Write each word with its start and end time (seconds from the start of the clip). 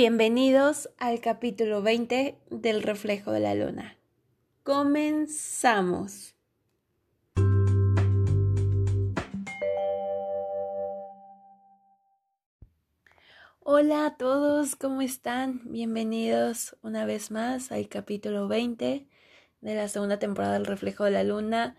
Bienvenidos 0.00 0.90
al 0.98 1.20
capítulo 1.20 1.82
20 1.82 2.38
del 2.50 2.84
reflejo 2.84 3.32
de 3.32 3.40
la 3.40 3.56
luna. 3.56 3.98
Comenzamos. 4.62 6.36
Hola 13.58 14.06
a 14.06 14.16
todos, 14.16 14.76
¿cómo 14.76 15.00
están? 15.02 15.62
Bienvenidos 15.64 16.76
una 16.82 17.04
vez 17.04 17.32
más 17.32 17.72
al 17.72 17.88
capítulo 17.88 18.46
20 18.46 19.04
de 19.62 19.74
la 19.74 19.88
segunda 19.88 20.20
temporada 20.20 20.52
del 20.52 20.66
reflejo 20.66 21.02
de 21.02 21.10
la 21.10 21.24
luna. 21.24 21.76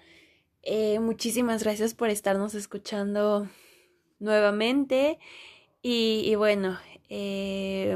Eh, 0.61 0.99
muchísimas 0.99 1.63
gracias 1.63 1.93
por 1.93 2.09
estarnos 2.09 2.53
escuchando 2.53 3.47
nuevamente. 4.19 5.19
Y, 5.81 6.23
y 6.25 6.35
bueno, 6.35 6.77
eh, 7.09 7.95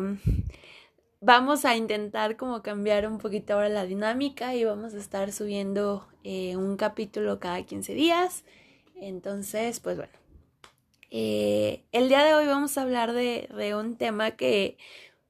vamos 1.22 1.66
a 1.66 1.76
intentar 1.76 2.36
como 2.36 2.62
cambiar 2.62 3.08
un 3.08 3.18
poquito 3.18 3.54
ahora 3.54 3.70
la 3.70 3.86
dinámica 3.86 4.56
y 4.56 4.66
vamos 4.66 4.94
a 4.94 4.98
estar 4.98 5.32
subiendo 5.32 6.08
eh, 6.24 6.58
un 6.58 6.76
capítulo 6.76 7.40
cada 7.40 7.64
15 7.64 7.94
días. 7.94 8.44
Entonces, 8.96 9.80
pues 9.80 9.98
bueno. 9.98 10.14
Eh, 11.12 11.86
el 11.92 12.10
día 12.10 12.24
de 12.24 12.34
hoy 12.34 12.48
vamos 12.48 12.78
a 12.78 12.82
hablar 12.82 13.14
de, 13.14 13.48
de 13.56 13.76
un 13.76 13.98
tema 13.98 14.32
que 14.32 14.78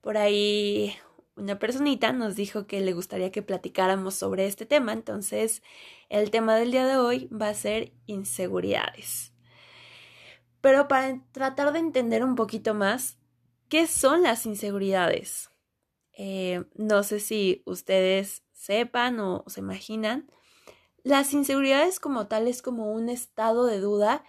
por 0.01 0.17
ahí 0.17 0.95
una 1.35 1.59
personita 1.59 2.13
nos 2.13 2.35
dijo 2.35 2.67
que 2.67 2.81
le 2.81 2.93
gustaría 2.93 3.31
que 3.31 3.41
platicáramos 3.41 4.15
sobre 4.15 4.45
este 4.45 4.65
tema. 4.65 4.93
Entonces, 4.93 5.61
el 6.09 6.31
tema 6.31 6.55
del 6.55 6.71
día 6.71 6.85
de 6.85 6.97
hoy 6.97 7.27
va 7.27 7.49
a 7.49 7.53
ser 7.53 7.91
inseguridades. 8.05 9.33
Pero 10.61 10.87
para 10.87 11.19
tratar 11.31 11.73
de 11.73 11.79
entender 11.79 12.23
un 12.23 12.35
poquito 12.35 12.73
más, 12.73 13.17
¿Qué 13.73 13.87
son 13.87 14.21
las 14.21 14.45
inseguridades? 14.45 15.49
Eh, 16.15 16.63
no 16.75 17.01
sé 17.01 17.19
si 17.19 17.63
ustedes 17.65 18.43
sepan 18.51 19.19
o 19.19 19.45
se 19.47 19.61
imaginan. 19.61 20.29
Las 21.01 21.33
inseguridades 21.33 21.99
como 21.99 22.27
tal 22.27 22.47
es 22.47 22.61
como 22.61 22.91
un 22.91 23.09
estado 23.09 23.65
de 23.65 23.79
duda 23.79 24.23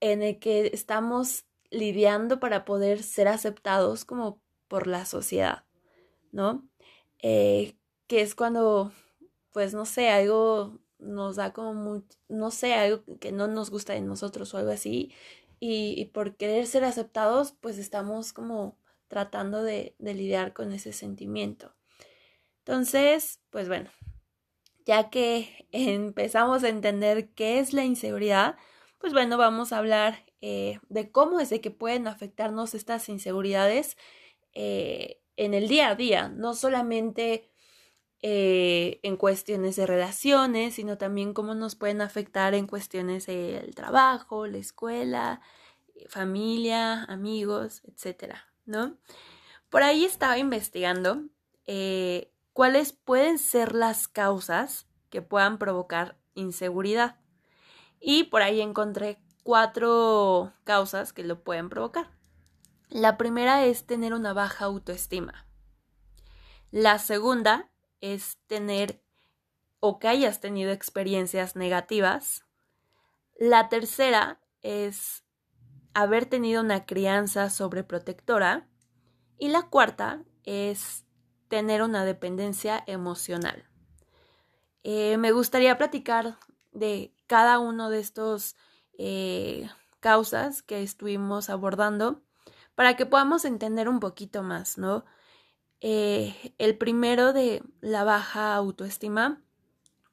en 0.00 0.24
el 0.24 0.40
que 0.40 0.72
estamos 0.74 1.44
lidiando 1.70 2.40
para 2.40 2.64
poder 2.64 3.04
ser 3.04 3.28
aceptados 3.28 4.04
como 4.04 4.42
por 4.66 4.88
la 4.88 5.06
sociedad, 5.06 5.66
¿no? 6.32 6.68
Eh, 7.22 7.76
que 8.08 8.22
es 8.22 8.34
cuando, 8.34 8.90
pues 9.52 9.72
no 9.72 9.84
sé, 9.84 10.08
algo 10.08 10.80
nos 10.98 11.36
da 11.36 11.52
como, 11.52 12.02
no 12.28 12.50
sé, 12.50 12.74
algo 12.74 13.04
que 13.20 13.30
no 13.30 13.46
nos 13.46 13.70
gusta 13.70 13.92
de 13.92 14.00
nosotros 14.00 14.52
o 14.52 14.58
algo 14.58 14.72
así, 14.72 15.12
y, 15.66 16.04
por 16.12 16.36
querer 16.36 16.66
ser 16.66 16.84
aceptados, 16.84 17.52
pues 17.52 17.78
estamos 17.78 18.34
como 18.34 18.76
tratando 19.08 19.62
de, 19.62 19.94
lidiar 19.98 20.52
con 20.52 20.72
ese 20.72 20.92
sentimiento. 20.92 21.74
Entonces, 22.58 23.40
pues 23.48 23.68
bueno, 23.68 23.88
ya 24.84 25.08
que 25.08 25.66
empezamos 25.72 26.64
a 26.64 26.68
entender 26.68 27.30
qué 27.30 27.60
es 27.60 27.72
la 27.72 27.84
inseguridad, 27.84 28.56
pues 28.98 29.14
bueno, 29.14 29.38
vamos 29.38 29.72
a 29.72 29.78
hablar 29.78 30.26
eh, 30.42 30.80
de 30.90 31.10
cómo 31.10 31.40
es 31.40 31.48
de 31.48 31.62
que 31.62 31.70
pueden 31.70 32.08
afectarnos 32.08 32.74
estas 32.74 33.08
inseguridades 33.08 33.96
eh, 34.52 35.22
en 35.36 35.54
el 35.54 35.68
día 35.68 35.88
a 35.88 35.94
día, 35.94 36.28
no 36.28 36.52
solamente 36.52 37.50
eh, 38.26 39.00
en 39.02 39.18
cuestiones 39.18 39.76
de 39.76 39.86
relaciones, 39.86 40.76
sino 40.76 40.96
también 40.96 41.34
cómo 41.34 41.54
nos 41.54 41.74
pueden 41.74 42.00
afectar 42.00 42.54
en 42.54 42.66
cuestiones 42.66 43.26
del 43.26 43.74
trabajo, 43.74 44.46
la 44.46 44.56
escuela, 44.56 45.42
familia, 46.08 47.04
amigos, 47.04 47.82
etcétera, 47.84 48.46
¿no? 48.64 48.96
Por 49.68 49.82
ahí 49.82 50.06
estaba 50.06 50.38
investigando 50.38 51.24
eh, 51.66 52.32
cuáles 52.54 52.94
pueden 52.94 53.38
ser 53.38 53.74
las 53.74 54.08
causas 54.08 54.86
que 55.10 55.20
puedan 55.20 55.58
provocar 55.58 56.16
inseguridad. 56.32 57.20
Y 58.00 58.24
por 58.24 58.40
ahí 58.40 58.62
encontré 58.62 59.18
cuatro 59.42 60.54
causas 60.64 61.12
que 61.12 61.24
lo 61.24 61.44
pueden 61.44 61.68
provocar. 61.68 62.10
La 62.88 63.18
primera 63.18 63.66
es 63.66 63.84
tener 63.84 64.14
una 64.14 64.32
baja 64.32 64.64
autoestima. 64.64 65.46
La 66.70 66.98
segunda 66.98 67.70
es 68.12 68.38
tener 68.46 69.02
o 69.80 69.98
que 69.98 70.08
hayas 70.08 70.40
tenido 70.40 70.72
experiencias 70.72 71.56
negativas. 71.56 72.44
La 73.38 73.70
tercera 73.70 74.40
es 74.62 75.24
haber 75.94 76.26
tenido 76.26 76.60
una 76.60 76.84
crianza 76.84 77.48
sobreprotectora. 77.48 78.68
Y 79.38 79.48
la 79.48 79.62
cuarta 79.62 80.22
es 80.44 81.04
tener 81.48 81.82
una 81.82 82.04
dependencia 82.04 82.84
emocional. 82.86 83.64
Eh, 84.82 85.16
me 85.16 85.32
gustaría 85.32 85.78
platicar 85.78 86.36
de 86.72 87.14
cada 87.26 87.58
uno 87.58 87.88
de 87.88 88.00
estos 88.00 88.54
eh, 88.98 89.68
causas 90.00 90.62
que 90.62 90.82
estuvimos 90.82 91.48
abordando 91.48 92.22
para 92.74 92.96
que 92.96 93.06
podamos 93.06 93.44
entender 93.44 93.88
un 93.88 93.98
poquito 93.98 94.42
más, 94.42 94.76
¿no? 94.76 95.04
Eh, 95.86 96.54
el 96.56 96.78
primero 96.78 97.34
de 97.34 97.62
la 97.82 98.04
baja 98.04 98.54
autoestima. 98.54 99.42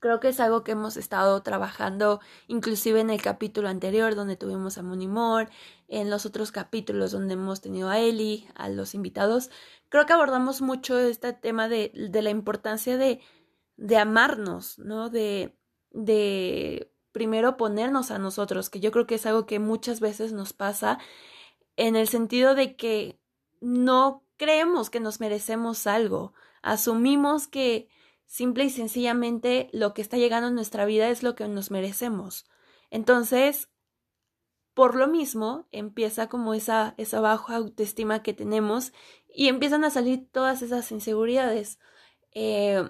Creo 0.02 0.20
que 0.20 0.28
es 0.28 0.42
algo 0.42 0.66
que 0.66 0.74
hemos 0.74 0.98
estado 0.98 1.42
trabajando 1.44 2.20
inclusive 2.48 3.00
en 3.00 3.10
el 3.10 3.22
capítulo 3.22 3.70
anterior 3.70 4.14
donde 4.14 4.36
tuvimos 4.36 4.78
a 4.78 4.84
Monimor, 4.84 5.50
en 5.88 6.10
los 6.10 6.26
otros 6.26 6.52
capítulos 6.52 7.14
donde 7.14 7.36
hemos 7.36 7.62
tenido 7.62 7.88
a 7.88 8.00
Eli, 8.00 8.50
a 8.54 8.68
los 8.68 8.94
invitados. 8.94 9.50
Creo 9.88 10.06
que 10.06 10.12
abordamos 10.12 10.62
mucho 10.62 11.00
este 11.00 11.32
tema 11.32 11.70
de, 11.70 11.94
de 11.96 12.22
la 12.22 12.32
importancia 12.32 12.98
de, 12.98 13.22
de 13.78 13.96
amarnos, 13.96 14.78
¿no? 14.78 15.10
De, 15.10 15.58
de 15.92 16.92
primero 17.14 17.56
ponernos 17.56 18.12
a 18.12 18.20
nosotros, 18.20 18.70
que 18.70 18.82
yo 18.82 18.92
creo 18.92 19.08
que 19.08 19.16
es 19.16 19.26
algo 19.26 19.46
que 19.46 19.60
muchas 19.60 20.02
veces 20.02 20.34
nos 20.34 20.52
pasa 20.52 21.00
en 21.78 21.96
el 21.96 22.10
sentido 22.10 22.56
de 22.56 22.76
que 22.76 23.22
no 23.62 24.26
creemos 24.42 24.90
que 24.90 25.00
nos 25.00 25.20
merecemos 25.20 25.86
algo, 25.86 26.34
asumimos 26.64 27.48
que 27.48 27.90
simple 28.26 28.64
y 28.64 28.70
sencillamente 28.72 29.70
lo 29.72 29.94
que 29.94 30.02
está 30.02 30.18
llegando 30.18 30.48
en 30.48 30.56
nuestra 30.56 30.86
vida 30.86 31.10
es 31.10 31.22
lo 31.22 31.36
que 31.36 31.48
nos 31.48 31.70
merecemos. 31.70 32.50
Entonces, 32.90 33.70
por 34.74 34.96
lo 34.96 35.08
mismo, 35.08 35.68
empieza 35.72 36.28
como 36.28 36.56
esa, 36.56 36.96
esa 36.98 37.22
baja 37.22 37.56
autoestima 37.56 38.24
que 38.24 38.34
tenemos 38.34 38.94
y 39.32 39.48
empiezan 39.48 39.84
a 39.84 39.92
salir 39.92 40.28
todas 40.32 40.64
esas 40.64 40.92
inseguridades. 40.92 41.78
Eh, 42.32 42.84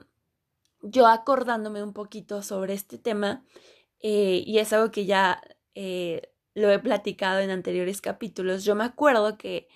yo 0.81 1.05
acordándome 1.05 1.83
un 1.83 1.91
poquito 1.91 2.43
sobre 2.43 2.75
este 2.75 2.97
tema, 2.97 3.43
eh, 3.99 4.41
y 4.45 4.59
es 4.59 4.71
algo 4.71 4.89
que 4.89 5.05
ya 5.05 5.41
eh, 5.75 6.31
lo 6.53 6.71
he 6.71 6.79
platicado 6.79 7.41
en 7.41 7.49
anteriores 7.49 7.99
capítulos, 7.99 8.63
yo 8.63 8.73
me 8.73 8.85
acuerdo 8.85 9.37
que 9.37 9.67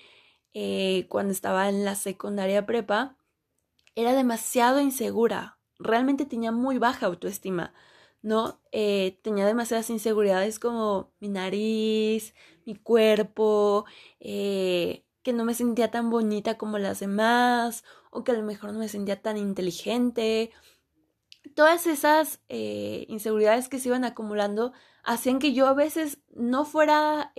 eh, 0.58 1.08
cuando 1.10 1.34
estaba 1.34 1.68
en 1.68 1.84
la 1.84 1.96
secundaria 1.96 2.66
prepa, 2.66 3.18
era 3.94 4.14
demasiado 4.14 4.80
insegura. 4.80 5.60
Realmente 5.80 6.26
tenía 6.26 6.54
muy 6.54 6.78
baja 6.78 7.08
autoestima, 7.08 7.74
¿no? 8.22 8.62
Eh, 8.72 9.20
tenía 9.22 9.46
demasiadas 9.46 9.90
inseguridades 9.90 10.60
como 10.60 11.14
mi 11.20 11.28
nariz, 11.28 12.34
mi 12.66 12.76
cuerpo, 12.76 13.86
eh, 14.22 15.06
que 15.24 15.34
no 15.34 15.44
me 15.44 15.56
sentía 15.56 15.92
tan 15.92 16.10
bonita 16.10 16.58
como 16.58 16.78
las 16.78 17.02
demás, 17.02 17.84
o 18.10 18.24
que 18.24 18.32
a 18.32 18.36
lo 18.36 18.44
mejor 18.44 18.72
no 18.72 18.80
me 18.80 18.88
sentía 18.88 19.22
tan 19.22 19.36
inteligente. 19.38 20.52
Todas 21.54 21.86
esas 21.86 22.40
inseguridades 22.50 23.68
que 23.70 23.80
se 23.80 23.90
iban 23.90 24.06
acumulando 24.06 24.72
hacían 25.04 25.40
que 25.40 25.54
yo 25.54 25.68
a 25.68 25.74
veces 25.74 26.20
no 26.34 26.66
fuera 26.66 27.34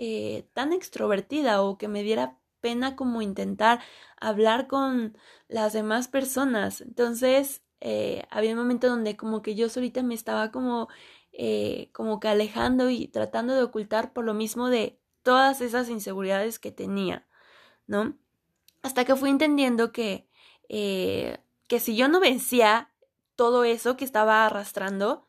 tan 0.53 0.73
extrovertida 0.73 1.61
o 1.63 1.77
que 1.77 1.87
me 1.87 2.03
diera 2.03 2.39
pena 2.61 2.95
como 2.95 3.21
intentar 3.21 3.79
hablar 4.19 4.67
con 4.67 5.17
las 5.47 5.73
demás 5.73 6.07
personas. 6.07 6.81
Entonces, 6.81 7.61
eh, 7.81 8.23
había 8.31 8.51
un 8.51 8.57
momento 8.59 8.87
donde 8.87 9.15
como 9.17 9.41
que 9.41 9.55
yo 9.55 9.69
solita 9.69 10.03
me 10.03 10.15
estaba 10.15 10.51
como, 10.51 10.87
eh, 11.31 11.89
como 11.93 12.19
que 12.19 12.27
alejando 12.27 12.89
y 12.89 13.07
tratando 13.07 13.55
de 13.55 13.63
ocultar 13.63 14.13
por 14.13 14.25
lo 14.25 14.33
mismo 14.33 14.69
de 14.69 14.99
todas 15.23 15.61
esas 15.61 15.89
inseguridades 15.89 16.59
que 16.59 16.71
tenía, 16.71 17.27
¿no? 17.87 18.17
Hasta 18.81 19.05
que 19.05 19.15
fui 19.15 19.29
entendiendo 19.29 19.91
que, 19.91 20.27
eh, 20.69 21.39
que 21.67 21.79
si 21.79 21.95
yo 21.95 22.07
no 22.07 22.19
vencía 22.19 22.91
todo 23.35 23.63
eso 23.63 23.97
que 23.97 24.05
estaba 24.05 24.45
arrastrando, 24.45 25.27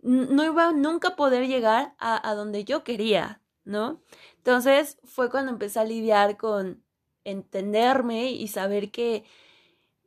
no 0.00 0.44
iba 0.44 0.72
nunca 0.72 1.08
a 1.08 1.16
poder 1.16 1.48
llegar 1.48 1.94
a, 1.98 2.28
a 2.28 2.34
donde 2.34 2.64
yo 2.64 2.84
quería, 2.84 3.40
¿no? 3.68 4.00
Entonces 4.38 4.98
fue 5.04 5.30
cuando 5.30 5.52
empecé 5.52 5.78
a 5.78 5.84
lidiar 5.84 6.38
con 6.38 6.82
entenderme 7.24 8.32
y 8.32 8.48
saber 8.48 8.90
que, 8.90 9.24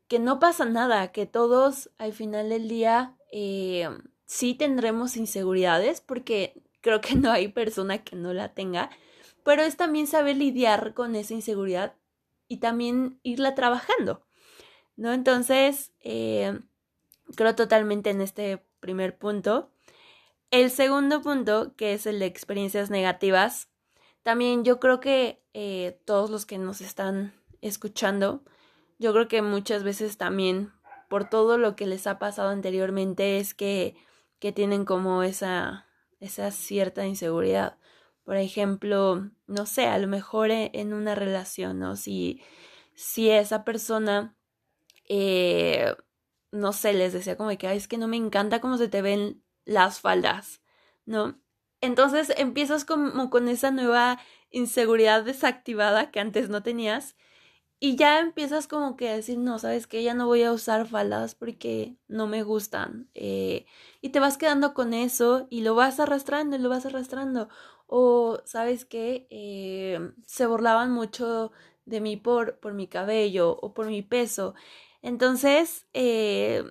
que 0.07 0.17
no 0.17 0.39
pasa 0.39 0.65
nada, 0.65 1.11
que 1.11 1.27
todos 1.27 1.91
al 1.99 2.11
final 2.11 2.49
del 2.49 2.67
día 2.67 3.15
eh, 3.31 3.87
sí 4.25 4.55
tendremos 4.55 5.15
inseguridades, 5.15 6.01
porque 6.01 6.59
creo 6.81 7.01
que 7.01 7.15
no 7.15 7.31
hay 7.31 7.49
persona 7.49 8.03
que 8.03 8.15
no 8.15 8.33
la 8.33 8.53
tenga, 8.53 8.89
pero 9.43 9.61
es 9.61 9.77
también 9.77 10.07
saber 10.07 10.37
lidiar 10.37 10.95
con 10.95 11.15
esa 11.15 11.35
inseguridad 11.35 11.93
y 12.47 12.57
también 12.57 13.19
irla 13.21 13.53
trabajando, 13.53 14.25
¿no? 14.95 15.13
Entonces, 15.13 15.91
eh, 16.01 16.59
creo 17.35 17.55
totalmente 17.55 18.09
en 18.09 18.21
este 18.21 18.63
primer 18.79 19.19
punto. 19.19 19.69
El 20.51 20.69
segundo 20.69 21.21
punto, 21.21 21.77
que 21.77 21.93
es 21.93 22.05
el 22.05 22.19
de 22.19 22.25
experiencias 22.25 22.89
negativas, 22.89 23.69
también 24.21 24.65
yo 24.65 24.81
creo 24.81 24.99
que 24.99 25.41
eh, 25.53 25.97
todos 26.03 26.29
los 26.29 26.45
que 26.45 26.57
nos 26.57 26.81
están 26.81 27.33
escuchando, 27.61 28.43
yo 28.99 29.13
creo 29.13 29.29
que 29.29 29.41
muchas 29.41 29.83
veces 29.83 30.17
también 30.17 30.73
por 31.09 31.29
todo 31.29 31.57
lo 31.57 31.77
que 31.77 31.87
les 31.87 32.05
ha 32.05 32.19
pasado 32.19 32.49
anteriormente 32.49 33.37
es 33.37 33.53
que, 33.53 33.95
que 34.39 34.51
tienen 34.51 34.83
como 34.83 35.23
esa, 35.23 35.87
esa 36.19 36.51
cierta 36.51 37.07
inseguridad. 37.07 37.77
Por 38.25 38.35
ejemplo, 38.35 39.29
no 39.47 39.65
sé, 39.65 39.87
a 39.87 39.97
lo 39.99 40.07
mejor 40.07 40.51
e, 40.51 40.69
en 40.73 40.93
una 40.93 41.15
relación, 41.15 41.79
¿no? 41.79 41.95
Si, 41.95 42.41
si 42.93 43.29
esa 43.29 43.63
persona, 43.63 44.35
eh, 45.07 45.95
no 46.51 46.73
sé, 46.73 46.91
les 46.91 47.13
decía 47.13 47.37
como 47.37 47.57
que, 47.57 47.73
es 47.73 47.87
que 47.87 47.97
no 47.97 48.09
me 48.09 48.17
encanta 48.17 48.59
cómo 48.59 48.77
se 48.77 48.89
te 48.89 49.01
ven 49.01 49.41
las 49.71 49.99
faldas, 49.99 50.61
¿no? 51.05 51.39
Entonces 51.81 52.33
empiezas 52.37 52.85
como 52.85 53.29
con 53.29 53.47
esa 53.47 53.71
nueva 53.71 54.19
inseguridad 54.51 55.23
desactivada 55.23 56.11
que 56.11 56.19
antes 56.19 56.49
no 56.49 56.61
tenías 56.63 57.15
y 57.83 57.95
ya 57.95 58.19
empiezas 58.19 58.67
como 58.67 58.95
que 58.95 59.09
a 59.09 59.15
decir, 59.15 59.39
no, 59.39 59.57
sabes 59.57 59.87
que 59.87 60.03
ya 60.03 60.13
no 60.13 60.27
voy 60.27 60.43
a 60.43 60.51
usar 60.51 60.87
faldas 60.87 61.33
porque 61.33 61.97
no 62.07 62.27
me 62.27 62.43
gustan. 62.43 63.09
Eh, 63.15 63.65
y 64.01 64.09
te 64.09 64.19
vas 64.19 64.37
quedando 64.37 64.75
con 64.75 64.93
eso 64.93 65.47
y 65.49 65.61
lo 65.61 65.73
vas 65.73 65.99
arrastrando 65.99 66.55
y 66.55 66.59
lo 66.59 66.69
vas 66.69 66.85
arrastrando. 66.85 67.49
O 67.87 68.39
sabes 68.45 68.85
que 68.85 69.25
eh, 69.31 69.99
se 70.27 70.45
burlaban 70.45 70.91
mucho 70.91 71.51
de 71.85 72.01
mí 72.01 72.17
por, 72.17 72.59
por 72.59 72.73
mi 72.75 72.87
cabello 72.87 73.57
o 73.61 73.73
por 73.73 73.87
mi 73.87 74.03
peso. 74.03 74.53
Entonces, 75.01 75.87
eh, 75.93 76.63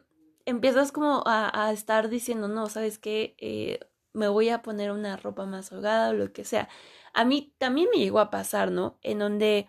empiezas 0.46 0.92
como 0.92 1.22
a, 1.26 1.66
a, 1.66 1.72
estar 1.72 2.08
diciendo, 2.08 2.48
no, 2.48 2.68
sabes 2.68 2.98
que 2.98 3.34
eh, 3.38 3.80
me 4.12 4.28
voy 4.28 4.48
a 4.48 4.62
poner 4.62 4.90
una 4.90 5.16
ropa 5.16 5.46
más 5.46 5.72
holgada 5.72 6.10
o 6.10 6.12
lo 6.14 6.32
que 6.32 6.44
sea. 6.44 6.68
A 7.14 7.24
mí 7.24 7.54
también 7.58 7.88
me 7.92 7.98
llegó 7.98 8.20
a 8.20 8.30
pasar, 8.30 8.70
¿no? 8.70 8.98
En 9.02 9.18
donde 9.18 9.68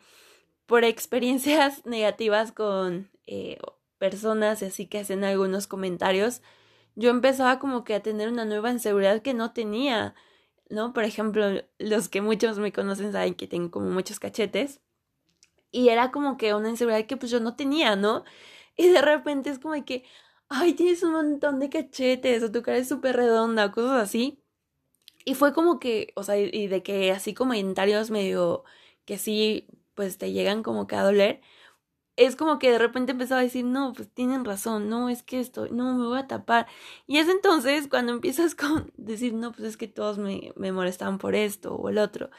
por 0.65 0.83
experiencias 0.83 1.85
negativas 1.85 2.51
con 2.51 3.09
eh, 3.25 3.59
personas 3.97 4.63
así 4.63 4.87
que 4.87 4.99
hacen 4.99 5.23
algunos 5.23 5.67
comentarios, 5.67 6.41
yo 6.95 7.09
empezaba 7.09 7.59
como 7.59 7.83
que 7.83 7.95
a 7.95 8.01
tener 8.01 8.29
una 8.29 8.45
nueva 8.45 8.71
inseguridad 8.71 9.21
que 9.21 9.33
no 9.33 9.53
tenía, 9.53 10.15
¿no? 10.69 10.93
Por 10.93 11.03
ejemplo, 11.03 11.63
los 11.79 12.09
que 12.09 12.21
muchos 12.21 12.59
me 12.59 12.73
conocen 12.73 13.11
saben 13.11 13.35
que 13.35 13.47
tengo 13.47 13.71
como 13.71 13.89
muchos 13.89 14.19
cachetes 14.19 14.81
y 15.71 15.89
era 15.89 16.11
como 16.11 16.37
que 16.37 16.53
una 16.53 16.69
inseguridad 16.69 17.05
que 17.05 17.17
pues 17.17 17.31
yo 17.31 17.39
no 17.39 17.55
tenía, 17.55 17.95
¿no? 17.95 18.23
Y 18.75 18.89
de 18.89 19.01
repente 19.01 19.49
es 19.49 19.59
como 19.59 19.83
que, 19.85 20.03
ay, 20.51 20.73
tienes 20.73 21.03
un 21.03 21.13
montón 21.13 21.59
de 21.59 21.69
cachetes 21.69 22.43
o 22.43 22.51
tu 22.51 22.61
cara 22.61 22.77
es 22.77 22.89
súper 22.89 23.15
redonda 23.15 23.67
o 23.67 23.71
cosas 23.71 24.03
así. 24.03 24.43
Y 25.25 25.35
fue 25.35 25.53
como 25.53 25.79
que, 25.79 26.13
o 26.15 26.23
sea, 26.23 26.37
y 26.37 26.67
de 26.67 26.83
que 26.83 27.11
así 27.11 27.33
comentarios 27.33 28.11
medio 28.11 28.63
que 29.05 29.17
sí, 29.17 29.67
pues 29.95 30.17
te 30.17 30.31
llegan 30.31 30.63
como 30.63 30.87
que 30.87 30.95
a 30.95 31.03
doler. 31.03 31.41
Es 32.17 32.35
como 32.35 32.59
que 32.59 32.71
de 32.71 32.79
repente 32.79 33.13
empezaba 33.13 33.41
a 33.41 33.43
decir, 33.43 33.65
no, 33.65 33.93
pues 33.93 34.09
tienen 34.13 34.45
razón, 34.45 34.89
no, 34.89 35.09
es 35.09 35.23
que 35.23 35.39
esto, 35.39 35.67
no, 35.69 35.95
me 35.95 36.05
voy 36.07 36.19
a 36.19 36.27
tapar. 36.27 36.67
Y 37.07 37.17
es 37.19 37.29
entonces 37.29 37.87
cuando 37.87 38.13
empiezas 38.13 38.55
con 38.55 38.91
decir, 38.97 39.33
no, 39.33 39.51
pues 39.53 39.69
es 39.69 39.77
que 39.77 39.87
todos 39.87 40.17
me, 40.17 40.53
me 40.57 40.71
molestaban 40.71 41.17
por 41.19 41.35
esto 41.35 41.75
o 41.75 41.89
el 41.89 41.97
otro. 41.99 42.29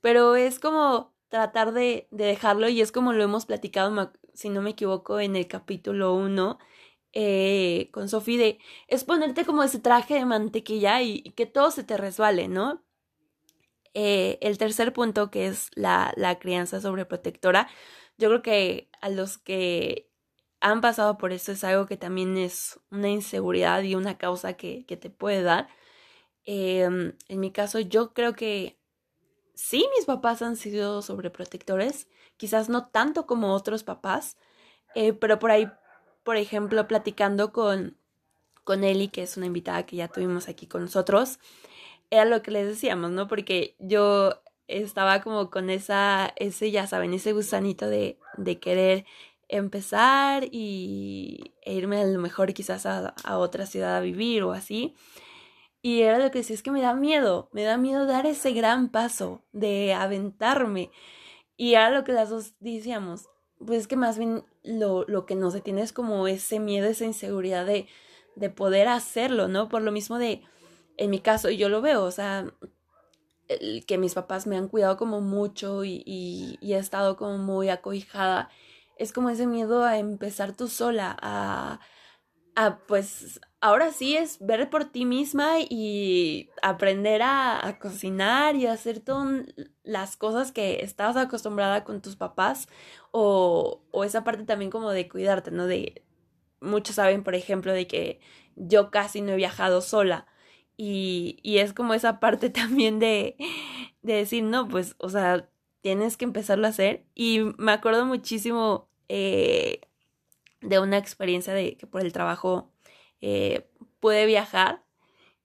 Pero 0.00 0.36
es 0.36 0.60
como 0.60 1.14
tratar 1.28 1.72
de, 1.72 2.08
de 2.10 2.26
dejarlo 2.26 2.68
y 2.68 2.80
es 2.82 2.92
como 2.92 3.12
lo 3.12 3.22
hemos 3.24 3.46
platicado, 3.46 4.12
si 4.34 4.50
no 4.50 4.62
me 4.62 4.70
equivoco, 4.70 5.20
en 5.20 5.36
el 5.36 5.48
capítulo 5.48 6.14
1 6.14 6.58
eh, 7.12 7.90
con 7.92 8.08
Sofi 8.08 8.36
de 8.36 8.58
es 8.88 9.04
ponerte 9.04 9.44
como 9.44 9.62
ese 9.62 9.78
traje 9.78 10.14
de 10.14 10.24
mantequilla 10.24 11.02
y, 11.02 11.22
que 11.32 11.46
todo 11.46 11.70
se 11.70 11.84
te 11.84 11.96
resbale, 11.96 12.48
¿no? 12.48 12.82
Eh, 13.94 14.38
el 14.40 14.58
tercer 14.58 14.92
punto, 14.92 15.30
que 15.30 15.46
es 15.46 15.70
la, 15.74 16.12
la 16.16 16.38
crianza 16.38 16.80
sobreprotectora, 16.80 17.68
yo 18.18 18.28
creo 18.28 18.42
que 18.42 18.90
a 19.00 19.10
los 19.10 19.38
que 19.38 20.10
han 20.60 20.80
pasado 20.80 21.18
por 21.18 21.32
eso 21.32 21.52
es 21.52 21.64
algo 21.64 21.86
que 21.86 21.96
también 21.96 22.38
es 22.38 22.80
una 22.90 23.08
inseguridad 23.10 23.82
y 23.82 23.94
una 23.96 24.16
causa 24.16 24.54
que, 24.54 24.86
que 24.86 24.96
te 24.96 25.10
puede 25.10 25.42
dar. 25.42 25.68
Em, 26.44 27.14
en 27.28 27.40
mi 27.40 27.52
caso, 27.52 27.80
yo 27.80 28.14
creo 28.14 28.34
que 28.34 28.78
sí, 29.54 29.86
mis 29.96 30.06
papás 30.06 30.42
han 30.42 30.56
sido 30.56 31.02
sobreprotectores, 31.02 32.08
quizás 32.36 32.68
no 32.68 32.88
tanto 32.88 33.26
como 33.26 33.54
otros 33.54 33.84
papás, 33.84 34.36
eh, 34.94 35.12
pero 35.12 35.38
por 35.38 35.50
ahí 35.50 35.70
por 36.24 36.36
ejemplo, 36.36 36.86
platicando 36.86 37.52
con, 37.52 37.96
con 38.64 38.84
Eli, 38.84 39.08
que 39.08 39.22
es 39.22 39.36
una 39.36 39.46
invitada 39.46 39.86
que 39.86 39.96
ya 39.96 40.08
tuvimos 40.08 40.48
aquí 40.48 40.66
con 40.66 40.82
nosotros, 40.82 41.38
era 42.10 42.24
lo 42.24 42.42
que 42.42 42.50
les 42.50 42.66
decíamos, 42.66 43.10
¿no? 43.10 43.28
Porque 43.28 43.74
yo 43.78 44.42
estaba 44.68 45.22
como 45.22 45.50
con 45.50 45.70
esa, 45.70 46.32
ese, 46.36 46.70
ya 46.70 46.86
saben, 46.86 47.14
ese 47.14 47.32
gusanito 47.32 47.88
de, 47.88 48.18
de 48.36 48.58
querer 48.58 49.04
empezar 49.48 50.48
y 50.50 51.54
e 51.62 51.74
irme 51.74 52.00
a 52.00 52.06
lo 52.06 52.18
mejor 52.18 52.54
quizás 52.54 52.86
a, 52.86 53.14
a, 53.24 53.38
otra 53.38 53.66
ciudad 53.66 53.96
a 53.96 54.00
vivir 54.00 54.42
o 54.44 54.52
así. 54.52 54.94
Y 55.82 56.02
era 56.02 56.18
lo 56.18 56.30
que 56.30 56.38
decía, 56.38 56.54
es 56.54 56.62
que 56.62 56.70
me 56.70 56.80
da 56.80 56.94
miedo, 56.94 57.48
me 57.52 57.64
da 57.64 57.76
miedo 57.76 58.06
dar 58.06 58.26
ese 58.26 58.52
gran 58.52 58.90
paso 58.90 59.42
de 59.52 59.94
aventarme. 59.94 60.90
Y 61.56 61.74
era 61.74 61.90
lo 61.90 62.04
que 62.04 62.12
las 62.12 62.30
dos 62.30 62.54
decíamos, 62.60 63.28
pues 63.66 63.80
es 63.80 63.88
que 63.88 63.96
más 63.96 64.18
bien 64.18 64.44
lo, 64.62 65.04
lo 65.06 65.26
que 65.26 65.34
no 65.34 65.50
se 65.50 65.60
tiene 65.60 65.82
es 65.82 65.92
como 65.92 66.28
ese 66.28 66.60
miedo, 66.60 66.86
esa 66.88 67.04
inseguridad 67.04 67.66
de, 67.66 67.86
de 68.36 68.50
poder 68.50 68.88
hacerlo, 68.88 69.48
¿no? 69.48 69.68
Por 69.68 69.82
lo 69.82 69.92
mismo 69.92 70.18
de, 70.18 70.42
en 70.96 71.10
mi 71.10 71.20
caso, 71.20 71.50
yo 71.50 71.68
lo 71.68 71.82
veo, 71.82 72.04
o 72.04 72.10
sea, 72.10 72.46
el, 73.48 73.84
que 73.86 73.98
mis 73.98 74.14
papás 74.14 74.46
me 74.46 74.56
han 74.56 74.68
cuidado 74.68 74.96
como 74.96 75.20
mucho 75.20 75.84
y, 75.84 76.02
y, 76.06 76.72
he 76.72 76.78
estado 76.78 77.16
como 77.16 77.38
muy 77.38 77.68
acobijada, 77.68 78.50
es 78.98 79.12
como 79.12 79.30
ese 79.30 79.46
miedo 79.46 79.84
a 79.84 79.98
empezar 79.98 80.56
tú 80.56 80.68
sola, 80.68 81.16
a, 81.20 81.80
a 82.54 82.78
pues 82.86 83.40
ahora 83.62 83.92
sí 83.92 84.16
es 84.16 84.38
ver 84.40 84.68
por 84.68 84.86
ti 84.86 85.06
misma 85.06 85.60
y 85.60 86.50
aprender 86.62 87.22
a, 87.22 87.66
a, 87.66 87.78
cocinar 87.78 88.56
y 88.56 88.66
hacer 88.66 89.00
todas 89.00 89.46
las 89.84 90.16
cosas 90.16 90.52
que 90.52 90.82
estabas 90.82 91.16
acostumbrada 91.16 91.84
con 91.84 92.02
tus 92.02 92.16
papás 92.16 92.68
o, 93.12 93.80
o 93.92 94.04
esa 94.04 94.24
parte 94.24 94.44
también 94.44 94.70
como 94.70 94.90
de 94.90 95.08
cuidarte, 95.08 95.52
¿no? 95.52 95.66
De 95.66 96.02
muchos 96.60 96.96
saben, 96.96 97.22
por 97.22 97.36
ejemplo, 97.36 97.72
de 97.72 97.86
que 97.86 98.20
yo 98.56 98.90
casi 98.90 99.20
no 99.22 99.32
he 99.32 99.36
viajado 99.36 99.80
sola 99.80 100.26
y, 100.76 101.38
y 101.42 101.58
es 101.58 101.72
como 101.72 101.94
esa 101.94 102.20
parte 102.20 102.50
también 102.50 102.98
de, 102.98 103.36
de 104.02 104.14
decir, 104.14 104.42
no, 104.42 104.68
pues, 104.68 104.96
o 104.98 105.08
sea, 105.08 105.48
tienes 105.82 106.16
que 106.16 106.24
empezarlo 106.24 106.66
a 106.66 106.70
hacer 106.70 107.04
y 107.14 107.40
me 107.58 107.72
acuerdo 107.72 108.06
muchísimo 108.06 108.88
eh, 109.08 109.82
de 110.60 110.80
una 110.80 110.98
experiencia 110.98 111.54
de 111.54 111.76
que 111.76 111.86
por 111.86 112.00
el 112.02 112.12
trabajo 112.12 112.71
eh, 113.22 113.68
pude 114.00 114.26
viajar 114.26 114.84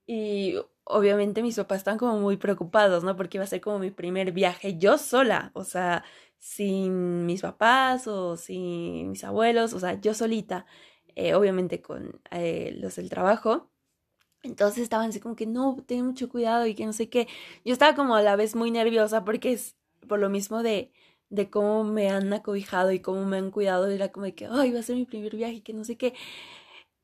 y 0.07 0.55
obviamente 0.85 1.43
mis 1.43 1.57
papás 1.57 1.79
están 1.79 1.97
como 1.97 2.19
muy 2.19 2.37
preocupados, 2.37 3.03
¿no? 3.03 3.15
Porque 3.17 3.37
iba 3.37 3.45
a 3.45 3.47
ser 3.47 3.61
como 3.61 3.79
mi 3.79 3.91
primer 3.91 4.31
viaje 4.31 4.77
yo 4.77 4.97
sola, 4.97 5.51
o 5.53 5.63
sea, 5.63 6.03
sin 6.39 7.25
mis 7.25 7.41
papás 7.41 8.07
o 8.07 8.37
sin 8.37 9.11
mis 9.11 9.23
abuelos, 9.23 9.73
o 9.73 9.79
sea, 9.79 9.99
yo 10.01 10.13
solita, 10.13 10.65
eh, 11.15 11.33
obviamente 11.35 11.81
con 11.81 12.21
eh, 12.31 12.73
los 12.79 12.95
del 12.97 13.09
trabajo. 13.09 13.69
Entonces 14.43 14.83
estaban 14.83 15.09
así 15.09 15.19
como 15.19 15.35
que 15.35 15.47
no, 15.47 15.77
ten 15.87 16.05
mucho 16.05 16.29
cuidado 16.29 16.67
y 16.67 16.75
que 16.75 16.85
no 16.85 16.93
sé 16.93 17.09
qué. 17.09 17.27
Yo 17.65 17.73
estaba 17.73 17.95
como 17.95 18.15
a 18.15 18.21
la 18.21 18.35
vez 18.35 18.55
muy 18.55 18.71
nerviosa 18.71 19.25
porque 19.25 19.53
es 19.53 19.77
por 20.07 20.19
lo 20.19 20.29
mismo 20.29 20.63
de 20.63 20.91
de 21.29 21.49
cómo 21.49 21.83
me 21.83 22.09
han 22.09 22.31
acobijado 22.33 22.91
y 22.91 22.99
cómo 22.99 23.25
me 23.25 23.37
han 23.37 23.51
cuidado, 23.51 23.87
era 23.87 24.11
como 24.11 24.25
de 24.25 24.35
que, 24.35 24.47
ay, 24.49 24.71
va 24.71 24.79
a 24.79 24.83
ser 24.83 24.95
mi 24.95 25.05
primer 25.05 25.35
viaje 25.35 25.55
y 25.55 25.61
que 25.61 25.73
no 25.73 25.83
sé 25.83 25.97
qué. 25.97 26.13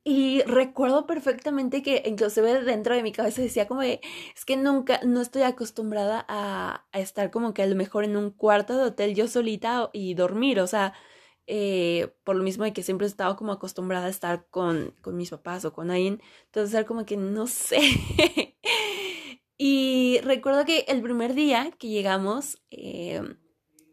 Y 0.05 0.41
recuerdo 0.43 1.05
perfectamente 1.07 1.81
que 1.81 2.03
inclusive 2.05 2.61
dentro 2.63 2.93
de 2.93 3.03
mi 3.03 3.13
cabeza 3.13 3.41
decía 3.41 3.67
como 3.67 3.83
es 3.83 3.99
que 4.45 4.57
nunca, 4.57 4.99
no 5.05 5.21
estoy 5.21 5.43
acostumbrada 5.43 6.25
a, 6.27 6.85
estar 6.93 7.31
como 7.31 7.53
que 7.53 7.63
a 7.63 7.67
lo 7.67 7.75
mejor 7.75 8.03
en 8.03 8.17
un 8.17 8.31
cuarto 8.31 8.77
de 8.77 8.83
hotel 8.83 9.15
yo 9.15 9.29
solita 9.29 9.89
y 9.93 10.13
dormir, 10.15 10.59
o 10.59 10.67
sea, 10.67 10.93
eh, 11.47 12.13
por 12.25 12.35
lo 12.35 12.43
mismo 12.43 12.65
de 12.65 12.73
que 12.73 12.83
siempre 12.83 13.07
he 13.07 13.09
estado 13.09 13.37
como 13.37 13.53
acostumbrada 13.53 14.07
a 14.07 14.09
estar 14.09 14.45
con, 14.49 14.93
con 15.01 15.15
mis 15.15 15.29
papás 15.29 15.63
o 15.63 15.73
con 15.73 15.89
alguien, 15.89 16.21
entonces 16.47 16.73
era 16.75 16.85
como 16.85 17.05
que 17.05 17.15
no 17.15 17.47
sé. 17.47 17.79
y 19.57 20.19
recuerdo 20.23 20.65
que 20.65 20.79
el 20.89 21.01
primer 21.01 21.33
día 21.33 21.71
que 21.79 21.87
llegamos, 21.87 22.61
eh, 22.71 23.21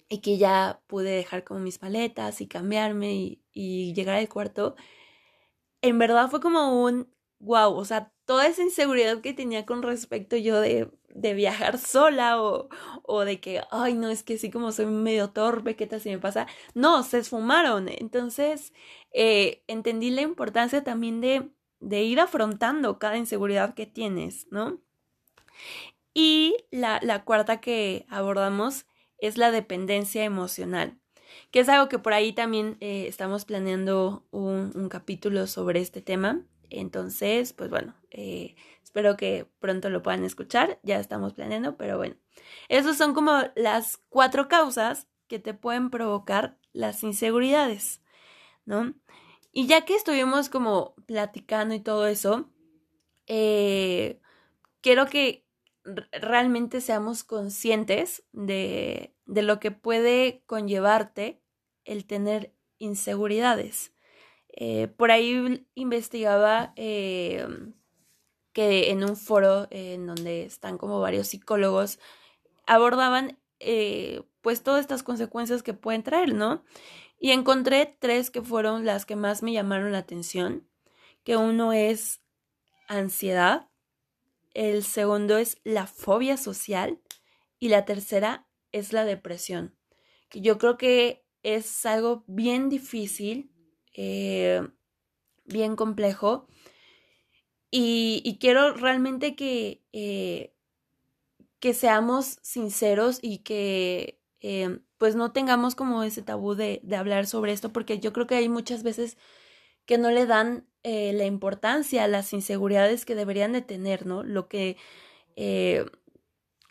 y 0.08 0.18
que 0.18 0.38
ya 0.38 0.82
pude 0.88 1.10
dejar 1.10 1.44
como 1.44 1.60
mis 1.60 1.80
maletas 1.82 2.40
y 2.40 2.48
cambiarme 2.48 3.38
y 3.52 3.94
llegar 3.94 4.16
al 4.16 4.28
cuarto, 4.28 4.74
en 5.82 5.98
verdad 5.98 6.30
fue 6.30 6.40
como 6.40 6.82
un 6.84 7.08
wow, 7.40 7.74
o 7.74 7.84
sea, 7.84 8.12
toda 8.26 8.46
esa 8.46 8.62
inseguridad 8.62 9.20
que 9.22 9.32
tenía 9.34 9.66
con 9.66 9.82
respecto 9.82 10.36
yo 10.36 10.60
de, 10.60 10.90
de 11.08 11.34
viajar 11.34 11.78
sola 11.78 12.42
o, 12.42 12.68
o, 13.04 13.24
de 13.24 13.40
que, 13.40 13.62
ay, 13.70 13.94
no, 13.94 14.10
es 14.10 14.22
que 14.22 14.38
sí 14.38 14.50
como 14.50 14.72
soy 14.72 14.86
medio 14.86 15.30
torpe, 15.30 15.74
¿qué 15.76 15.86
tal 15.86 16.00
si 16.00 16.10
me 16.10 16.18
pasa? 16.18 16.46
No, 16.74 17.02
se 17.02 17.18
esfumaron. 17.18 17.88
Entonces, 17.88 18.72
eh, 19.12 19.64
entendí 19.68 20.10
la 20.10 20.22
importancia 20.22 20.84
también 20.84 21.20
de, 21.20 21.50
de 21.80 22.02
ir 22.02 22.20
afrontando 22.20 22.98
cada 22.98 23.16
inseguridad 23.16 23.74
que 23.74 23.86
tienes, 23.86 24.46
¿no? 24.50 24.80
Y 26.14 26.56
la, 26.70 26.98
la 27.02 27.24
cuarta 27.24 27.60
que 27.60 28.06
abordamos 28.08 28.86
es 29.18 29.38
la 29.38 29.50
dependencia 29.50 30.24
emocional, 30.24 30.99
que 31.50 31.60
es 31.60 31.68
algo 31.68 31.88
que 31.88 31.98
por 31.98 32.12
ahí 32.12 32.32
también 32.32 32.76
eh, 32.80 33.06
estamos 33.08 33.44
planeando 33.44 34.26
un, 34.30 34.88
capítulo 34.88 35.46
sobre 35.46 35.80
este 35.80 36.02
tema. 36.02 36.42
Entonces, 36.70 37.52
pues 37.52 37.70
bueno, 37.70 37.94
eh, 38.10 38.54
espero 38.82 39.16
que 39.16 39.46
pronto 39.58 39.90
lo 39.90 40.02
puedan 40.02 40.24
escuchar, 40.24 40.78
ya 40.82 41.00
estamos 41.00 41.34
planeando, 41.34 41.76
pero 41.76 41.96
bueno, 41.96 42.16
esas 42.68 42.96
son 42.96 43.14
como 43.14 43.32
las 43.56 43.98
cuatro 44.08 44.48
causas 44.48 45.08
que 45.26 45.38
te 45.38 45.54
pueden 45.54 45.90
provocar 45.90 46.58
las 46.72 47.02
inseguridades, 47.02 48.02
¿no? 48.64 48.94
Y 49.52 49.66
ya 49.66 49.84
que 49.84 49.96
estuvimos 49.96 50.48
como 50.48 50.94
platicando 51.06 51.74
y 51.74 51.80
todo 51.80 52.06
eso, 52.06 52.48
eh, 53.26 54.20
quiero 54.80 55.06
que 55.06 55.46
realmente 55.84 56.80
seamos 56.80 57.24
conscientes 57.24 58.24
de, 58.32 59.14
de 59.30 59.42
lo 59.42 59.60
que 59.60 59.70
puede 59.70 60.42
conllevarte 60.46 61.40
el 61.84 62.04
tener 62.04 62.52
inseguridades. 62.78 63.92
Eh, 64.48 64.88
por 64.88 65.12
ahí 65.12 65.64
investigaba 65.76 66.72
eh, 66.74 67.46
que 68.52 68.90
en 68.90 69.04
un 69.04 69.16
foro 69.16 69.68
en 69.70 70.08
donde 70.08 70.44
están 70.44 70.78
como 70.78 71.00
varios 71.00 71.28
psicólogos 71.28 72.00
abordaban 72.66 73.38
eh, 73.60 74.22
pues 74.40 74.64
todas 74.64 74.80
estas 74.80 75.04
consecuencias 75.04 75.62
que 75.62 75.74
pueden 75.74 76.02
traer, 76.02 76.34
¿no? 76.34 76.64
Y 77.20 77.30
encontré 77.30 77.96
tres 78.00 78.30
que 78.30 78.42
fueron 78.42 78.84
las 78.84 79.06
que 79.06 79.14
más 79.14 79.44
me 79.44 79.52
llamaron 79.52 79.92
la 79.92 79.98
atención, 79.98 80.66
que 81.22 81.36
uno 81.36 81.72
es 81.72 82.20
ansiedad, 82.88 83.68
el 84.54 84.82
segundo 84.82 85.38
es 85.38 85.60
la 85.62 85.86
fobia 85.86 86.36
social 86.36 86.98
y 87.60 87.68
la 87.68 87.84
tercera 87.84 88.48
es 88.72 88.92
la 88.92 89.04
depresión, 89.04 89.76
que 90.28 90.40
yo 90.40 90.58
creo 90.58 90.76
que 90.76 91.24
es 91.42 91.86
algo 91.86 92.24
bien 92.26 92.68
difícil, 92.68 93.52
eh, 93.94 94.62
bien 95.44 95.76
complejo 95.76 96.48
y, 97.70 98.22
y, 98.24 98.38
quiero 98.38 98.74
realmente 98.74 99.36
que, 99.36 99.82
eh, 99.92 100.54
que 101.60 101.74
seamos 101.74 102.38
sinceros 102.42 103.20
y 103.22 103.38
que 103.38 104.20
eh, 104.40 104.80
pues 104.98 105.14
no 105.14 105.32
tengamos 105.32 105.74
como 105.74 106.02
ese 106.02 106.22
tabú 106.22 106.54
de, 106.54 106.80
de, 106.82 106.96
hablar 106.96 107.26
sobre 107.26 107.52
esto 107.52 107.72
porque 107.72 108.00
yo 108.00 108.12
creo 108.12 108.26
que 108.26 108.34
hay 108.36 108.48
muchas 108.48 108.82
veces 108.82 109.18
que 109.86 109.98
no 109.98 110.10
le 110.10 110.26
dan 110.26 110.66
eh, 110.82 111.12
la 111.12 111.26
importancia 111.26 112.04
a 112.04 112.08
las 112.08 112.32
inseguridades 112.32 113.04
que 113.04 113.14
deberían 113.14 113.52
de 113.52 113.62
tener, 113.62 114.06
¿no? 114.06 114.22
Lo 114.24 114.48
que, 114.48 114.76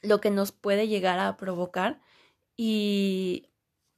lo 0.02 0.22
que 0.22 0.32
nos 0.32 0.52
puede 0.52 0.88
llegar 0.88 1.20
a 1.20 1.38
provocar. 1.38 2.02
Y, 2.58 3.50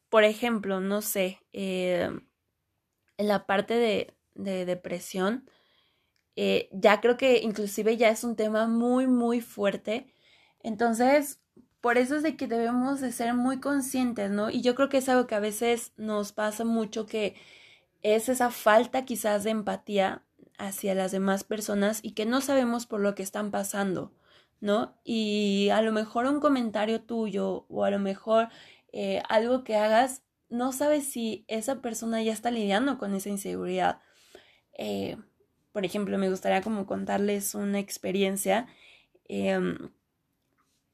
por 0.10 0.24
ejemplo, 0.24 0.80
no 0.82 1.02
sé, 1.02 1.40
eh, 1.54 2.10
en 3.18 3.28
la 3.28 3.46
parte 3.46 3.76
de, 3.76 4.16
de 4.36 4.66
depresión, 4.66 5.50
eh, 6.36 6.70
ya 6.72 7.02
creo 7.02 7.18
que 7.18 7.40
inclusive 7.40 7.98
ya 7.98 8.10
es 8.10 8.24
un 8.24 8.36
tema 8.36 8.68
muy, 8.68 9.08
muy 9.08 9.42
fuerte. 9.42 10.14
Entonces, 10.62 11.42
por 11.82 11.98
eso 11.98 12.16
es 12.18 12.24
de 12.24 12.38
que 12.38 12.48
debemos 12.48 13.02
de 13.02 13.12
ser 13.12 13.34
muy 13.34 13.60
conscientes, 13.60 14.32
¿no? 14.32 14.50
Y 14.50 14.62
yo 14.62 14.76
creo 14.76 14.90
que 14.90 14.98
es 14.98 15.10
algo 15.10 15.28
que 15.28 15.36
a 15.36 15.40
veces 15.40 15.94
nos 15.98 16.32
pasa 16.32 16.64
mucho 16.64 17.06
que 17.08 17.36
es 18.04 18.30
esa 18.30 18.52
falta 18.52 19.06
quizás 19.06 19.44
de 19.44 19.52
empatía 19.52 20.24
hacia 20.58 20.96
las 20.96 21.12
demás 21.12 21.44
personas 21.44 22.00
y 22.04 22.14
que 22.14 22.26
no 22.26 22.42
sabemos 22.42 22.86
por 22.86 23.02
lo 23.02 23.16
que 23.16 23.24
están 23.24 23.52
pasando, 23.52 24.14
¿no? 24.62 24.98
Y 25.04 25.70
a 25.74 25.82
lo 25.82 25.92
mejor 25.92 26.26
un 26.28 26.40
comentario 26.40 27.02
tuyo 27.02 27.66
o 27.70 27.84
a 27.84 27.92
lo 27.92 28.00
mejor 28.00 28.50
eh, 28.94 29.22
algo 29.28 29.64
que 29.64 29.76
hagas, 29.76 30.24
no 30.50 30.72
sabes 30.72 31.06
si 31.12 31.46
esa 31.48 31.82
persona 31.82 32.22
ya 32.24 32.34
está 32.34 32.52
lidiando 32.52 32.98
con 32.98 33.14
esa 33.14 33.30
inseguridad. 33.30 34.00
Eh, 34.78 35.18
por 35.74 35.86
ejemplo, 35.86 36.18
me 36.18 36.30
gustaría 36.30 36.62
como 36.62 36.86
contarles 36.86 37.56
una 37.56 37.80
experiencia 37.80 38.68
eh, 39.28 39.60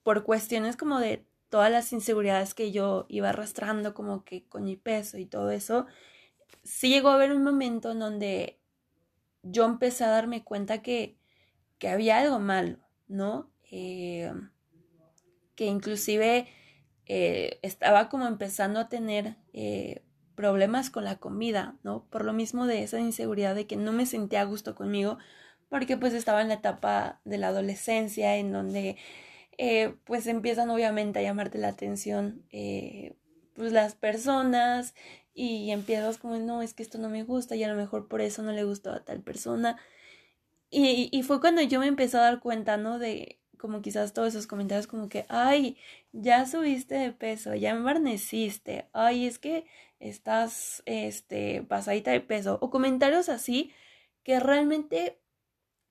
por 0.03 0.23
cuestiones 0.23 0.77
como 0.77 0.99
de 0.99 1.25
todas 1.49 1.71
las 1.71 1.93
inseguridades 1.93 2.53
que 2.53 2.71
yo 2.71 3.05
iba 3.09 3.29
arrastrando 3.29 3.93
como 3.93 4.23
que 4.23 4.45
con 4.47 4.63
mi 4.65 4.75
peso 4.75 5.17
y 5.17 5.25
todo 5.25 5.51
eso 5.51 5.85
sí 6.63 6.89
llegó 6.89 7.09
a 7.09 7.15
haber 7.15 7.31
un 7.31 7.43
momento 7.43 7.91
en 7.91 7.99
donde 7.99 8.59
yo 9.43 9.65
empecé 9.65 10.03
a 10.03 10.09
darme 10.09 10.43
cuenta 10.43 10.81
que, 10.81 11.17
que 11.79 11.89
había 11.89 12.19
algo 12.19 12.39
malo, 12.39 12.77
¿no? 13.07 13.49
Eh, 13.71 14.31
que 15.55 15.65
inclusive 15.65 16.47
eh, 17.05 17.59
estaba 17.61 18.09
como 18.09 18.27
empezando 18.27 18.79
a 18.79 18.89
tener 18.89 19.37
eh, 19.53 20.03
problemas 20.35 20.89
con 20.89 21.03
la 21.03 21.17
comida, 21.17 21.77
¿no? 21.83 22.05
Por 22.09 22.25
lo 22.25 22.33
mismo 22.33 22.67
de 22.67 22.83
esa 22.83 22.99
inseguridad 22.99 23.55
de 23.55 23.65
que 23.65 23.75
no 23.75 23.91
me 23.91 24.05
sentía 24.05 24.41
a 24.41 24.45
gusto 24.45 24.75
conmigo, 24.75 25.17
porque 25.69 25.97
pues 25.97 26.13
estaba 26.13 26.41
en 26.41 26.49
la 26.49 26.55
etapa 26.55 27.21
de 27.25 27.37
la 27.37 27.47
adolescencia 27.47 28.37
en 28.37 28.51
donde 28.51 28.97
pues 30.05 30.27
empiezan 30.27 30.69
obviamente 30.69 31.17
a 31.17 31.23
llamarte 31.23 31.57
la 31.57 31.69
atención 31.69 32.43
pues 33.57 33.71
las 33.73 33.95
personas 33.95 34.93
y 35.33 35.71
empiezas 35.71 36.17
como, 36.17 36.37
no, 36.37 36.61
es 36.61 36.73
que 36.73 36.83
esto 36.83 36.99
no 36.99 37.09
me 37.09 37.23
gusta 37.23 37.55
y 37.55 37.63
a 37.63 37.67
lo 37.67 37.75
mejor 37.75 38.07
por 38.07 38.21
eso 38.21 38.43
no 38.43 38.51
le 38.51 38.63
gustó 38.63 38.91
a 38.91 39.03
tal 39.03 39.21
persona. 39.21 39.77
Y, 40.69 41.09
y 41.11 41.23
fue 41.23 41.41
cuando 41.41 41.61
yo 41.61 41.79
me 41.79 41.87
empecé 41.87 42.17
a 42.17 42.21
dar 42.21 42.39
cuenta, 42.39 42.77
¿no? 42.77 42.99
De 42.99 43.39
como 43.57 43.81
quizás 43.81 44.13
todos 44.13 44.29
esos 44.29 44.47
comentarios 44.47 44.87
como 44.87 45.09
que, 45.09 45.25
ay, 45.29 45.77
ya 46.11 46.45
subiste 46.45 46.95
de 46.95 47.11
peso, 47.11 47.55
ya 47.55 47.71
embarneciste, 47.71 48.87
ay, 48.93 49.25
es 49.25 49.39
que 49.39 49.65
estás, 49.99 50.83
este, 50.85 51.63
pasadita 51.63 52.11
de 52.11 52.21
peso, 52.21 52.59
o 52.61 52.69
comentarios 52.69 53.29
así 53.29 53.71
que 54.23 54.39
realmente 54.39 55.19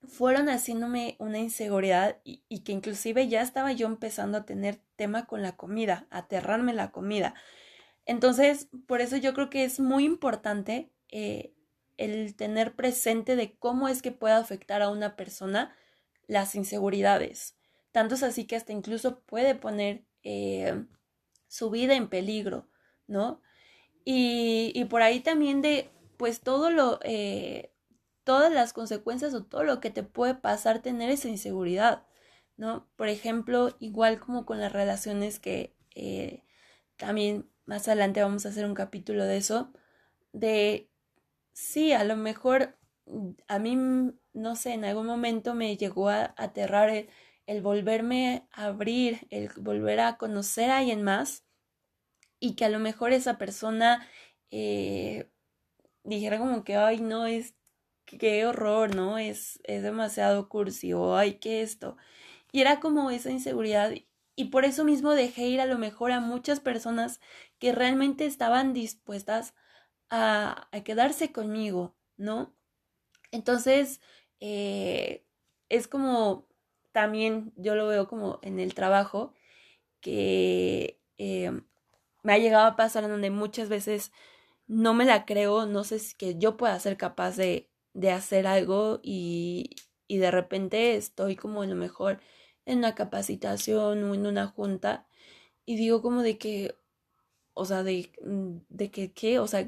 fueron 0.03 0.47
haciéndome 0.49 1.15
una 1.19 1.39
inseguridad 1.39 2.17
y, 2.23 2.43
y, 2.49 2.59
que 2.59 2.71
inclusive 2.71 3.27
ya 3.27 3.41
estaba 3.41 3.71
yo 3.73 3.87
empezando 3.87 4.37
a 4.37 4.45
tener 4.45 4.79
tema 4.95 5.25
con 5.25 5.41
la 5.41 5.57
comida, 5.57 6.07
aterrarme 6.11 6.73
la 6.73 6.91
comida. 6.91 7.33
Entonces, 8.05 8.69
por 8.87 9.01
eso 9.01 9.17
yo 9.17 9.33
creo 9.33 9.49
que 9.49 9.65
es 9.65 9.79
muy 9.79 10.05
importante 10.05 10.91
eh, 11.09 11.53
el 11.97 12.35
tener 12.35 12.75
presente 12.75 13.35
de 13.35 13.57
cómo 13.57 13.89
es 13.89 14.01
que 14.01 14.11
puede 14.11 14.35
afectar 14.35 14.81
a 14.81 14.89
una 14.89 15.15
persona 15.15 15.75
las 16.25 16.55
inseguridades. 16.55 17.56
Tanto 17.97 18.13
es 18.13 18.21
así 18.21 18.45
que 18.45 18.55
hasta 18.55 18.73
incluso 18.73 19.21
puede 19.21 19.55
poner 19.55 20.05
eh, 20.21 20.85
su 21.47 21.71
vida 21.71 21.95
en 21.95 22.09
peligro, 22.09 22.69
¿no? 23.07 23.41
Y, 24.05 24.85
por 24.85 25.01
ahí 25.01 25.19
también 25.19 25.63
de, 25.63 25.89
pues 26.15 26.41
todo 26.41 26.69
lo, 26.69 26.99
eh, 27.01 27.73
todas 28.23 28.53
las 28.53 28.71
consecuencias 28.71 29.33
o 29.33 29.45
todo 29.45 29.63
lo 29.63 29.79
que 29.79 29.89
te 29.89 30.03
puede 30.03 30.35
pasar 30.35 30.83
tener 30.83 31.09
esa 31.09 31.27
inseguridad, 31.27 32.05
¿no? 32.55 32.87
Por 32.97 33.07
ejemplo, 33.07 33.75
igual 33.79 34.19
como 34.19 34.45
con 34.45 34.59
las 34.59 34.71
relaciones 34.71 35.39
que 35.39 35.75
eh, 35.95 36.43
también 36.97 37.49
más 37.65 37.87
adelante 37.87 38.21
vamos 38.21 38.45
a 38.45 38.49
hacer 38.49 38.67
un 38.67 38.75
capítulo 38.75 39.25
de 39.25 39.37
eso, 39.37 39.73
de, 40.33 40.91
sí, 41.51 41.93
a 41.93 42.03
lo 42.03 42.15
mejor 42.15 42.77
a 43.47 43.57
mí, 43.57 43.75
no 44.33 44.55
sé, 44.55 44.73
en 44.73 44.85
algún 44.85 45.07
momento 45.07 45.55
me 45.55 45.75
llegó 45.77 46.09
a 46.09 46.35
aterrar 46.37 46.89
el, 46.89 47.09
el 47.47 47.61
volverme 47.61 48.47
a 48.51 48.65
abrir, 48.65 49.27
el 49.31 49.49
volver 49.57 49.99
a 50.01 50.17
conocer 50.17 50.69
a 50.69 50.79
alguien 50.79 51.01
más 51.03 51.45
y 52.39 52.55
que 52.55 52.65
a 52.65 52.69
lo 52.69 52.79
mejor 52.79 53.13
esa 53.13 53.37
persona 53.37 54.07
eh, 54.51 55.31
dijera 56.03 56.37
como 56.37 56.63
que, 56.63 56.75
ay, 56.75 56.99
no, 56.99 57.25
es, 57.25 57.55
qué 58.05 58.45
horror, 58.45 58.95
¿no? 58.95 59.17
Es, 59.17 59.59
es 59.63 59.83
demasiado 59.83 60.49
cursi 60.49 60.93
o, 60.93 61.15
ay, 61.15 61.39
qué 61.39 61.61
esto. 61.61 61.97
Y 62.51 62.61
era 62.61 62.79
como 62.79 63.11
esa 63.11 63.31
inseguridad 63.31 63.91
y 64.35 64.45
por 64.45 64.65
eso 64.65 64.83
mismo 64.85 65.13
dejé 65.13 65.47
ir 65.47 65.61
a 65.61 65.65
lo 65.65 65.79
mejor 65.79 66.11
a 66.11 66.19
muchas 66.19 66.59
personas 66.59 67.19
que 67.59 67.71
realmente 67.73 68.25
estaban 68.25 68.73
dispuestas 68.73 69.55
a, 70.09 70.69
quedarse 70.85 71.31
conmigo, 71.31 71.95
¿no? 72.17 72.55
Entonces, 73.31 74.01
eh, 74.39 75.25
es 75.69 75.87
como 75.87 76.47
también 76.97 77.53
yo 77.57 77.75
lo 77.75 77.85
veo 77.87 78.07
como 78.07 78.39
en 78.41 78.59
el 78.59 78.73
trabajo, 78.73 79.35
que 80.01 80.99
eh, 81.19 81.51
me 82.23 82.33
ha 82.33 82.37
llegado 82.39 82.65
a 82.67 82.75
pasar 82.75 83.03
en 83.05 83.11
donde 83.11 83.29
muchas 83.31 83.69
veces 83.69 84.11
no 84.67 84.93
me 84.95 85.05
la 85.05 85.25
creo, 85.25 85.67
no 85.67 85.83
sé 85.83 85.99
si 85.99 86.15
que 86.17 86.37
yo 86.39 86.57
pueda 86.57 86.79
ser 86.79 86.97
capaz 86.97 87.37
de, 87.37 87.69
de 87.93 88.11
hacer 88.11 88.47
algo 88.47 88.99
y, 89.03 89.75
y 90.07 90.17
de 90.17 90.31
repente 90.31 90.95
estoy 90.97 91.35
como 91.35 91.63
a 91.63 91.67
lo 91.67 91.75
mejor 91.75 92.21
en 92.65 92.79
una 92.79 92.95
capacitación 92.95 94.03
o 94.05 94.15
en 94.15 94.27
una 94.27 94.47
junta 94.47 95.07
y 95.65 95.77
digo 95.77 96.01
como 96.01 96.23
de 96.23 96.37
que, 96.37 96.75
o 97.57 97.65
sea, 97.65 97.83
de, 97.83 98.11
mm, 98.23 98.57
de 98.69 98.91
que, 98.91 99.11
¿qué? 99.13 99.39
O 99.39 99.47
sea, 99.47 99.65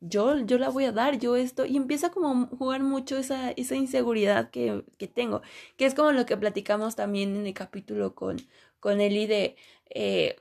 yo, 0.00 0.38
yo 0.40 0.58
la 0.58 0.70
voy 0.70 0.84
a 0.84 0.92
dar, 0.92 1.18
yo 1.18 1.36
esto, 1.36 1.66
y 1.66 1.76
empieza 1.76 2.10
como 2.10 2.28
a 2.52 2.56
jugar 2.56 2.82
mucho 2.82 3.16
esa, 3.18 3.50
esa 3.52 3.76
inseguridad 3.76 4.50
que, 4.50 4.84
que 4.98 5.08
tengo, 5.08 5.42
que 5.76 5.86
es 5.86 5.94
como 5.94 6.12
lo 6.12 6.26
que 6.26 6.36
platicamos 6.36 6.96
también 6.96 7.36
en 7.36 7.46
el 7.46 7.54
capítulo 7.54 8.14
con, 8.14 8.38
con 8.80 9.00
Eli 9.00 9.26
de... 9.26 9.56
Eh, 9.90 10.36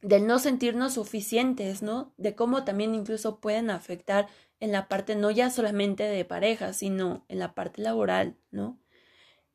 del 0.00 0.28
no 0.28 0.38
sentirnos 0.38 0.94
suficientes, 0.94 1.82
¿no? 1.82 2.14
De 2.18 2.36
cómo 2.36 2.64
también 2.64 2.94
incluso 2.94 3.40
pueden 3.40 3.68
afectar 3.70 4.28
en 4.60 4.72
la 4.72 4.88
parte 4.88 5.16
no 5.16 5.30
ya 5.30 5.50
solamente 5.50 6.04
de 6.04 6.24
pareja, 6.24 6.72
sino 6.72 7.24
en 7.28 7.40
la 7.40 7.54
parte 7.54 7.82
laboral, 7.82 8.36
¿no? 8.52 8.78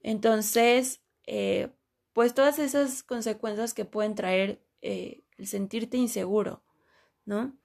Entonces, 0.01 1.01
eh, 1.25 1.69
pues 2.13 2.33
todas 2.33 2.59
esas 2.59 3.03
consecuencias 3.03 3.73
que 3.73 3.85
pueden 3.85 4.15
traer 4.15 4.61
eh, 4.81 5.23
sentirte 5.47 5.97
inseguro, 5.97 6.63
¿no? 7.25 7.57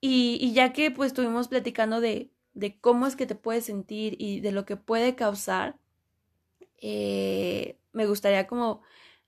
Y, 0.00 0.52
ya 0.52 0.72
que 0.72 0.90
pues 0.90 1.08
estuvimos 1.12 1.48
platicando 1.48 2.00
de, 2.00 2.32
cómo 2.80 3.06
es 3.06 3.16
que 3.16 3.26
te 3.26 3.36
puedes 3.36 3.66
sentir 3.66 4.16
y 4.18 4.40
de 4.40 4.52
lo 4.52 4.64
que 4.64 4.76
puede 4.76 5.14
causar, 5.14 5.78
eh, 6.80 7.78
me 7.92 8.06
gustaría 8.06 8.46
como 8.46 8.82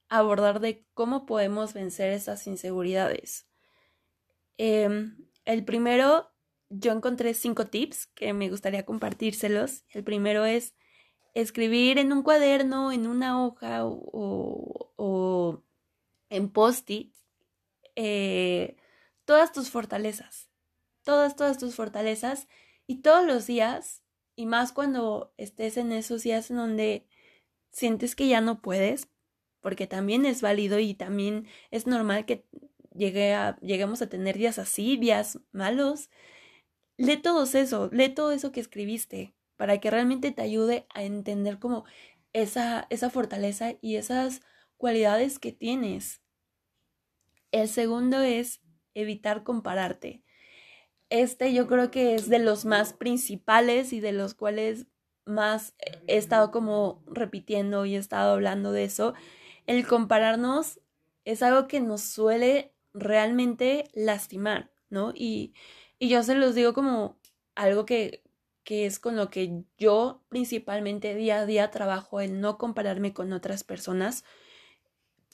abordar 0.09 0.61
de 0.61 0.85
cómo 0.95 1.27
podemos 1.27 1.75
vencer 1.75 2.13
esas 2.13 2.47
inseguridades. 2.47 3.47
Em, 4.59 5.17
el 5.45 5.65
primero 5.65 6.31
yo 6.71 6.93
encontré 6.93 7.35
cinco 7.35 7.67
tips 7.67 8.07
que 8.07 8.33
me 8.33 8.51
gustaría 8.51 8.85
compartírselos. 8.85 9.85
El 9.91 10.05
primero 10.05 10.45
es 10.45 10.75
escribir 11.35 11.99
en 11.99 12.13
un 12.13 12.23
cuaderno, 12.23 12.93
en 12.93 13.07
una 13.07 13.45
hoja 13.45 13.83
o, 13.85 15.63
en 16.31 16.49
post-it 16.51 17.14
eh, 17.97 18.77
todas 19.25 19.53
tus 19.53 19.71
fortalezas. 19.71 20.51
Todas, 21.03 21.37
todas 21.37 21.59
tus 21.59 21.75
fortalezas. 21.75 22.49
Y 22.87 23.03
todos 23.03 23.27
los 23.27 23.47
días, 23.47 24.03
y 24.37 24.47
más 24.47 24.73
cuando 24.73 25.33
estés 25.37 25.77
en 25.77 25.93
esos 25.93 26.23
días 26.23 26.51
en 26.51 26.57
donde 26.57 27.07
sientes 27.71 28.15
que 28.15 28.29
ya 28.29 28.41
no 28.41 28.61
puedes, 28.61 29.09
porque 29.61 29.87
también 29.87 30.27
es 30.27 30.43
válido 30.43 30.79
y 30.79 30.95
también 30.95 31.47
es 31.71 31.87
normal 31.87 32.27
que 32.27 32.47
llegue 32.95 33.35
lleguemos 33.63 34.03
a 34.03 34.09
tener 34.09 34.37
días 34.37 34.59
así, 34.59 34.97
días 34.97 35.41
malos, 35.53 36.11
lee 36.97 37.17
todo 37.17 37.45
eso, 37.45 37.89
lee 37.93 38.11
todo 38.11 38.33
eso 38.33 38.53
que 38.53 38.61
escribiste 38.61 39.35
para 39.57 39.79
que 39.79 39.91
realmente 39.91 40.33
te 40.33 40.43
ayude 40.43 40.87
a 40.95 41.05
entender 41.05 41.59
como 41.59 41.85
esa, 42.33 42.87
esa 42.91 43.11
fortaleza 43.11 43.75
y 43.81 43.97
esas 43.97 44.43
cualidades 44.77 45.39
que 45.39 45.53
tienes. 45.53 46.21
El 47.55 47.69
segundo 47.69 48.21
es 48.21 48.61
evitar 48.95 49.45
compararte. 49.45 50.25
Este 51.09 51.55
yo 51.55 51.69
creo 51.69 51.93
que 51.93 52.17
es 52.17 52.29
de 52.29 52.41
los 52.41 52.65
más 52.65 52.93
principales 52.93 53.93
y 53.93 54.01
de 54.01 54.11
los 54.11 54.35
cuales 54.35 54.89
más 55.25 55.77
he 56.09 56.17
estado 56.17 56.51
como 56.51 57.05
repitiendo 57.07 57.87
y 57.87 57.95
he 57.95 57.99
estado 57.99 58.33
hablando 58.33 58.73
de 58.73 58.83
eso. 58.83 59.15
El 59.69 59.87
compararnos 59.87 60.81
es 61.25 61.45
algo 61.45 61.69
que 61.69 61.79
nos 61.79 62.01
suele 62.01 62.75
realmente 62.93 63.85
lastimar, 63.95 64.73
¿no? 64.91 65.13
Y 65.15 65.55
y 66.01 66.09
yo 66.09 66.25
se 66.25 66.35
los 66.35 66.57
digo 66.57 66.75
como 66.75 67.21
algo 67.55 67.87
que, 67.87 68.25
que 68.65 68.85
es 68.85 68.99
con 68.99 69.15
lo 69.15 69.31
que 69.31 69.63
yo 69.79 70.25
principalmente 70.29 71.15
día 71.15 71.39
a 71.39 71.47
día 71.47 71.71
trabajo, 71.71 72.21
el 72.21 72.41
no 72.41 72.59
compararme 72.59 73.13
con 73.13 73.33
otras 73.33 73.63
personas, 73.63 74.25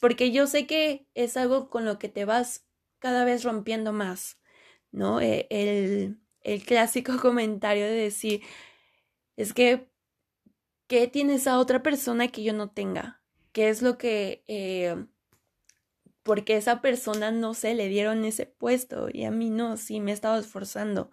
porque 0.01 0.33
yo 0.33 0.47
sé 0.47 0.67
que 0.67 1.07
es 1.15 1.37
algo 1.37 1.71
con 1.71 1.85
lo 1.85 1.99
que 1.99 2.09
te 2.09 2.25
vas 2.25 2.67
cada 2.99 3.25
vez 3.25 3.45
rompiendo 3.45 3.93
más, 3.93 4.39
¿no? 4.91 5.21
E, 5.21 5.47
el, 5.51 6.21
el 6.43 6.65
clásico 6.65 7.13
comentario 7.21 7.85
de 7.85 7.93
decir, 7.95 8.43
es 9.37 9.53
que, 9.55 9.91
¿qué 10.89 11.07
tienes 11.07 11.47
a 11.47 11.59
otra 11.59 11.83
persona 11.83 12.29
que 12.29 12.43
yo 12.43 12.53
no 12.53 12.71
tenga? 12.71 13.23
¿Qué 13.53 13.69
es 13.69 13.83
lo 13.83 13.99
que 13.99 14.45
eh, 14.49 14.97
porque 16.23 16.57
esa 16.57 16.81
persona 16.81 17.31
no 17.31 17.55
se 17.55 17.75
le 17.75 17.89
dieron 17.89 18.25
ese 18.25 18.47
puesto 18.47 19.09
y 19.13 19.25
a 19.25 19.31
mí 19.31 19.51
no, 19.51 19.77
sí 19.77 20.01
me 20.01 20.11
he 20.11 20.15
estado 20.15 20.39
esforzando. 20.39 21.11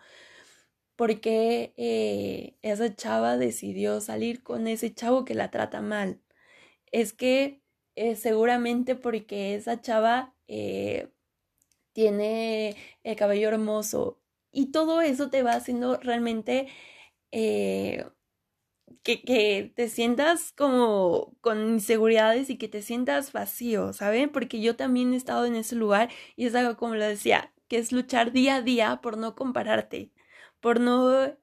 Porque 0.95 1.73
eh, 1.77 2.57
esa 2.63 2.95
chava 2.95 3.37
decidió 3.37 4.01
salir 4.01 4.43
con 4.43 4.67
ese 4.67 4.93
chavo 4.93 5.25
que 5.25 5.35
la 5.35 5.51
trata 5.51 5.81
mal. 5.81 6.21
Es 6.91 7.13
que 7.13 7.61
eh, 7.97 8.15
seguramente 8.15 8.95
porque 8.95 9.55
esa 9.55 9.81
chava 9.81 10.35
eh, 10.47 11.09
tiene 11.93 12.75
el 13.03 13.15
cabello 13.17 13.49
hermoso 13.49 14.21
y 14.51 14.71
todo 14.71 15.01
eso 15.01 15.29
te 15.29 15.43
va 15.43 15.53
haciendo 15.53 15.97
realmente 15.97 16.67
que, 19.03 19.21
que, 19.23 19.71
te 19.75 19.89
sientas 19.89 20.53
como 20.53 21.35
con 21.41 21.59
inseguridades 21.69 22.49
y 22.49 22.57
que 22.57 22.67
te 22.67 22.81
sientas 22.81 23.31
vacío, 23.33 23.93
¿saben? 23.93 24.31
Porque 24.31 24.61
yo 24.61 24.75
también 24.75 25.13
he 25.13 25.17
estado 25.17 25.45
en 25.45 25.55
ese 25.55 25.75
lugar 25.75 26.09
y 26.35 26.45
es 26.45 26.55
algo 26.55 26.77
como 26.77 26.95
lo 26.95 27.05
decía, 27.05 27.53
que 27.67 27.77
es 27.77 27.91
luchar 27.91 28.31
día 28.31 28.57
a 28.57 28.61
día 28.61 29.01
por 29.01 29.17
no 29.17 29.35
compararte, 29.35 30.11
por 30.59 30.79
no... 30.79 31.35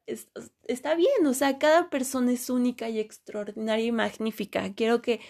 está 0.64 0.94
bien, 0.94 1.26
o 1.26 1.34
sea, 1.34 1.58
cada 1.58 1.90
persona 1.90 2.32
es 2.32 2.50
única 2.50 2.88
y 2.88 2.98
extraordinaria 3.00 3.86
y 3.86 3.92
magnífica. 3.92 4.74
Quiero 4.74 5.02
que 5.02 5.20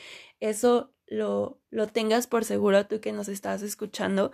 eso 0.41 0.94
lo, 1.07 1.61
lo 1.71 1.87
tengas 1.87 2.27
por 2.27 2.45
seguro 2.45 2.87
tú 2.87 3.01
que 3.01 3.13
nos 3.13 3.29
estás 3.29 3.63
escuchando. 3.63 4.33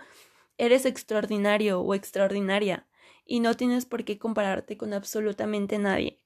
Eres 0.57 0.85
extraordinario 0.85 1.81
o 1.81 1.93
extraordinaria 1.93 2.87
y 3.25 3.39
no 3.39 3.55
tienes 3.55 3.85
por 3.85 4.03
qué 4.03 4.17
compararte 4.17 4.77
con 4.77 4.93
absolutamente 4.93 5.77
nadie. 5.77 6.21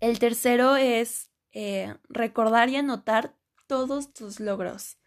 El 0.00 0.18
tercero 0.18 0.76
es 0.76 1.30
eh, 1.52 1.94
recordar 2.08 2.68
y 2.68 2.76
anotar 2.76 3.34
todos 3.66 4.12
tus 4.12 4.40
logros. 4.40 4.98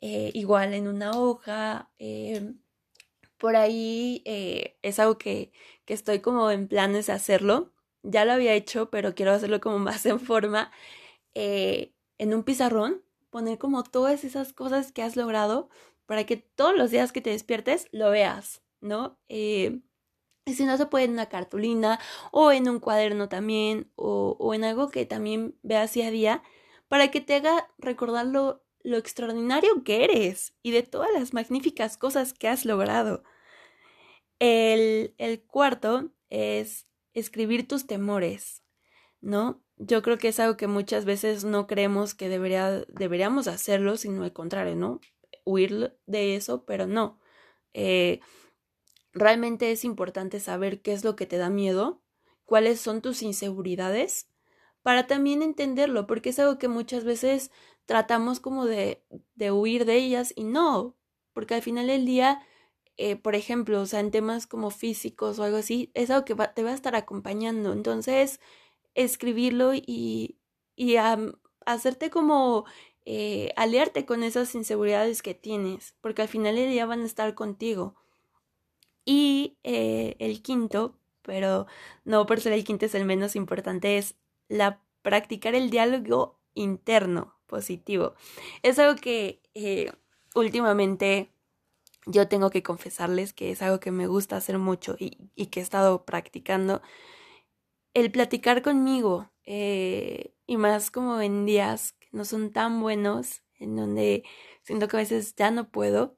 Eh, 0.00 0.30
igual 0.34 0.74
en 0.74 0.88
una 0.88 1.12
hoja. 1.12 1.90
Eh, 1.98 2.54
por 3.36 3.56
ahí 3.56 4.22
es 4.24 4.98
algo 4.98 5.18
que, 5.18 5.52
que 5.84 5.94
estoy 5.94 6.20
como 6.20 6.50
en 6.50 6.68
planes 6.68 7.06
de 7.06 7.12
hacerlo. 7.14 7.72
Ya 8.02 8.24
lo 8.24 8.32
había 8.32 8.54
hecho, 8.54 8.90
pero 8.90 9.14
quiero 9.14 9.32
hacerlo 9.32 9.60
como 9.60 9.78
más 9.78 10.06
en 10.06 10.20
forma. 10.20 10.72
en 11.34 12.34
un 12.34 12.44
pizarrón, 12.44 13.02
poner 13.30 13.58
como 13.58 13.82
todas 13.84 14.24
esas 14.24 14.52
cosas 14.52 14.92
que 14.92 15.02
has 15.02 15.16
logrado 15.16 15.70
para 16.06 16.24
que 16.24 16.36
todos 16.36 16.76
los 16.76 16.90
días 16.90 17.12
que 17.12 17.20
te 17.20 17.30
despiertes 17.30 17.88
lo 17.92 18.10
veas, 18.10 18.62
¿no? 18.80 19.18
Y 19.28 19.82
si 20.46 20.64
no 20.64 20.76
se 20.76 20.86
puede 20.86 21.04
en 21.04 21.12
una 21.12 21.28
cartulina 21.28 22.00
o 22.32 22.52
en 22.52 22.68
un 22.68 22.80
cuaderno 22.80 23.28
también 23.28 23.90
o, 23.96 24.36
o 24.38 24.54
en 24.54 24.64
algo 24.64 24.90
que 24.90 25.06
también 25.06 25.56
veas 25.62 25.94
día 25.94 26.08
a 26.08 26.10
día 26.10 26.42
para 26.88 27.10
que 27.10 27.20
te 27.20 27.36
haga 27.36 27.68
recordar 27.78 28.26
lo, 28.26 28.64
lo 28.82 28.96
extraordinario 28.96 29.84
que 29.84 30.04
eres 30.04 30.54
y 30.62 30.72
de 30.72 30.82
todas 30.82 31.12
las 31.12 31.32
magníficas 31.32 31.96
cosas 31.96 32.32
que 32.32 32.48
has 32.48 32.64
logrado. 32.64 33.22
El, 34.38 35.14
el 35.18 35.42
cuarto 35.42 36.10
es 36.30 36.86
escribir 37.14 37.68
tus 37.68 37.86
temores, 37.86 38.62
¿no? 39.20 39.62
Yo 39.82 40.02
creo 40.02 40.18
que 40.18 40.28
es 40.28 40.38
algo 40.40 40.56
que 40.58 40.66
muchas 40.66 41.04
veces 41.06 41.44
no 41.44 41.66
creemos 41.66 42.14
que 42.14 42.28
debería, 42.28 42.84
deberíamos 42.88 43.48
hacerlo, 43.48 43.96
sino 43.96 44.24
al 44.24 44.32
contrario, 44.32 44.76
¿no? 44.76 45.00
Huir 45.44 45.96
de 46.06 46.36
eso, 46.36 46.64
pero 46.66 46.86
no. 46.86 47.18
Eh, 47.74 48.20
Realmente 49.12 49.72
es 49.72 49.84
importante 49.84 50.40
saber 50.40 50.82
qué 50.82 50.92
es 50.92 51.04
lo 51.04 51.16
que 51.16 51.26
te 51.26 51.36
da 51.38 51.50
miedo, 51.50 52.02
cuáles 52.44 52.80
son 52.80 53.02
tus 53.02 53.22
inseguridades, 53.22 54.28
para 54.82 55.06
también 55.06 55.42
entenderlo, 55.42 56.06
porque 56.06 56.30
es 56.30 56.38
algo 56.38 56.58
que 56.58 56.68
muchas 56.68 57.04
veces 57.04 57.50
tratamos 57.86 58.40
como 58.40 58.66
de, 58.66 59.04
de 59.34 59.52
huir 59.52 59.84
de 59.84 59.96
ellas 59.96 60.32
y 60.36 60.44
no, 60.44 60.96
porque 61.32 61.54
al 61.54 61.62
final 61.62 61.88
del 61.88 62.06
día, 62.06 62.40
eh, 62.96 63.16
por 63.16 63.34
ejemplo, 63.34 63.80
o 63.80 63.86
sea, 63.86 64.00
en 64.00 64.10
temas 64.10 64.46
como 64.46 64.70
físicos 64.70 65.38
o 65.38 65.44
algo 65.44 65.56
así, 65.58 65.90
es 65.94 66.10
algo 66.10 66.24
que 66.24 66.34
te 66.54 66.62
va 66.62 66.70
a 66.70 66.74
estar 66.74 66.94
acompañando. 66.96 67.72
Entonces, 67.72 68.40
escribirlo 69.04 69.74
y, 69.74 70.38
y 70.76 70.96
hacerte 71.66 72.10
como 72.10 72.64
eh, 73.04 73.52
aliarte 73.56 74.04
con 74.04 74.22
esas 74.22 74.54
inseguridades 74.54 75.22
que 75.22 75.34
tienes, 75.34 75.94
porque 76.00 76.22
al 76.22 76.28
final 76.28 76.56
del 76.56 76.70
día 76.70 76.86
van 76.86 77.02
a 77.02 77.06
estar 77.06 77.34
contigo. 77.34 77.94
Y 79.04 79.56
eh, 79.64 80.16
el 80.18 80.42
quinto, 80.42 80.98
pero 81.22 81.66
no 82.04 82.26
por 82.26 82.40
ser 82.40 82.52
el 82.52 82.64
quinto 82.64 82.86
es 82.86 82.94
el 82.94 83.04
menos 83.04 83.36
importante, 83.36 83.98
es 83.98 84.16
la 84.48 84.82
practicar 85.02 85.54
el 85.54 85.70
diálogo 85.70 86.38
interno 86.54 87.34
positivo. 87.46 88.14
Es 88.62 88.78
algo 88.78 89.00
que 89.00 89.40
eh, 89.54 89.92
últimamente 90.34 91.30
yo 92.06 92.28
tengo 92.28 92.50
que 92.50 92.62
confesarles 92.62 93.32
que 93.32 93.50
es 93.50 93.62
algo 93.62 93.80
que 93.80 93.90
me 93.90 94.06
gusta 94.06 94.36
hacer 94.36 94.58
mucho 94.58 94.96
y, 94.98 95.18
y 95.34 95.46
que 95.46 95.60
he 95.60 95.62
estado 95.62 96.04
practicando. 96.04 96.82
El 97.94 98.10
platicar 98.12 98.62
conmigo 98.62 99.30
eh, 99.44 100.34
y 100.46 100.56
más 100.56 100.90
como 100.90 101.20
en 101.20 101.46
días 101.46 101.92
que 101.92 102.08
no 102.12 102.24
son 102.24 102.52
tan 102.52 102.80
buenos, 102.80 103.42
en 103.58 103.76
donde 103.76 104.24
siento 104.62 104.88
que 104.88 104.96
a 104.96 105.00
veces 105.00 105.34
ya 105.34 105.50
no 105.50 105.70
puedo, 105.70 106.16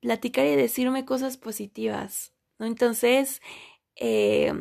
platicar 0.00 0.46
y 0.46 0.56
decirme 0.56 1.04
cosas 1.04 1.36
positivas, 1.36 2.34
¿no? 2.58 2.66
Entonces, 2.66 3.40
eh, 3.94 4.52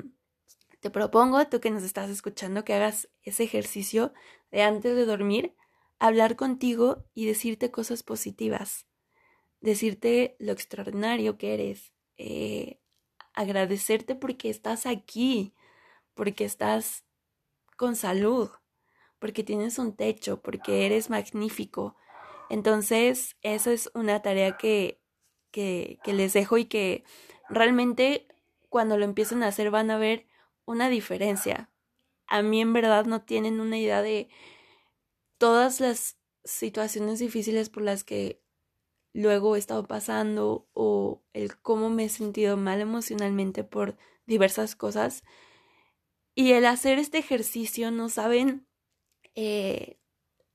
te 0.80 0.90
propongo, 0.90 1.48
tú 1.48 1.60
que 1.60 1.72
nos 1.72 1.84
estás 1.84 2.10
escuchando, 2.10 2.64
que 2.64 2.74
hagas 2.74 3.10
ese 3.24 3.44
ejercicio 3.44 4.14
de 4.52 4.64
antes 4.64 4.96
de 4.96 5.06
dormir, 5.06 5.56
hablar 6.00 6.36
contigo 6.36 7.06
y 7.14 7.26
decirte 7.26 7.72
cosas 7.72 8.04
positivas, 8.04 8.88
decirte 9.62 10.36
lo 10.40 10.52
extraordinario 10.52 11.38
que 11.38 11.54
eres, 11.54 11.94
eh, 12.18 12.80
agradecerte 13.34 14.16
porque 14.16 14.50
estás 14.50 14.86
aquí, 14.86 15.54
porque 16.14 16.46
estás 16.46 17.06
con 17.78 17.96
salud, 17.96 18.50
porque 19.20 19.44
tienes 19.44 19.80
un 19.80 19.96
techo, 19.96 20.42
porque 20.42 20.86
eres 20.86 21.10
magnífico. 21.10 21.96
Entonces, 22.50 23.38
esa 23.42 23.72
es 23.72 23.92
una 23.94 24.22
tarea 24.22 24.58
que, 24.58 25.02
que, 25.52 26.00
que 26.04 26.14
les 26.14 26.34
dejo 26.34 26.58
y 26.58 26.66
que 26.66 27.04
realmente 27.50 28.28
cuando 28.70 28.98
lo 28.98 29.06
empiecen 29.06 29.44
a 29.44 29.48
hacer 29.48 29.72
van 29.72 29.92
a 29.92 29.98
ver 29.98 30.28
una 30.66 30.90
diferencia. 30.90 31.70
A 32.28 32.42
mí 32.42 32.62
en 32.62 32.74
verdad 32.74 33.06
no 33.06 33.24
tienen 33.24 33.60
una 33.60 33.78
idea 33.78 34.02
de 34.02 34.30
todas 35.38 35.80
las 35.80 36.18
situaciones 36.44 37.20
difíciles 37.20 37.70
por 37.70 37.84
las 37.84 38.04
que 38.04 38.42
luego 39.14 39.56
he 39.56 39.60
estado 39.60 39.86
pasando 39.88 40.68
o 40.74 41.24
el 41.34 41.60
cómo 41.60 41.90
me 41.90 42.06
he 42.06 42.10
sentido 42.10 42.58
mal 42.58 42.80
emocionalmente 42.80 43.64
por 43.64 43.98
diversas 44.26 44.76
cosas. 44.76 45.24
Y 46.36 46.54
el 46.54 46.66
hacer 46.66 47.00
este 47.00 47.18
ejercicio, 47.18 47.92
no 47.92 48.10
saben 48.10 48.68
eh, 49.36 49.98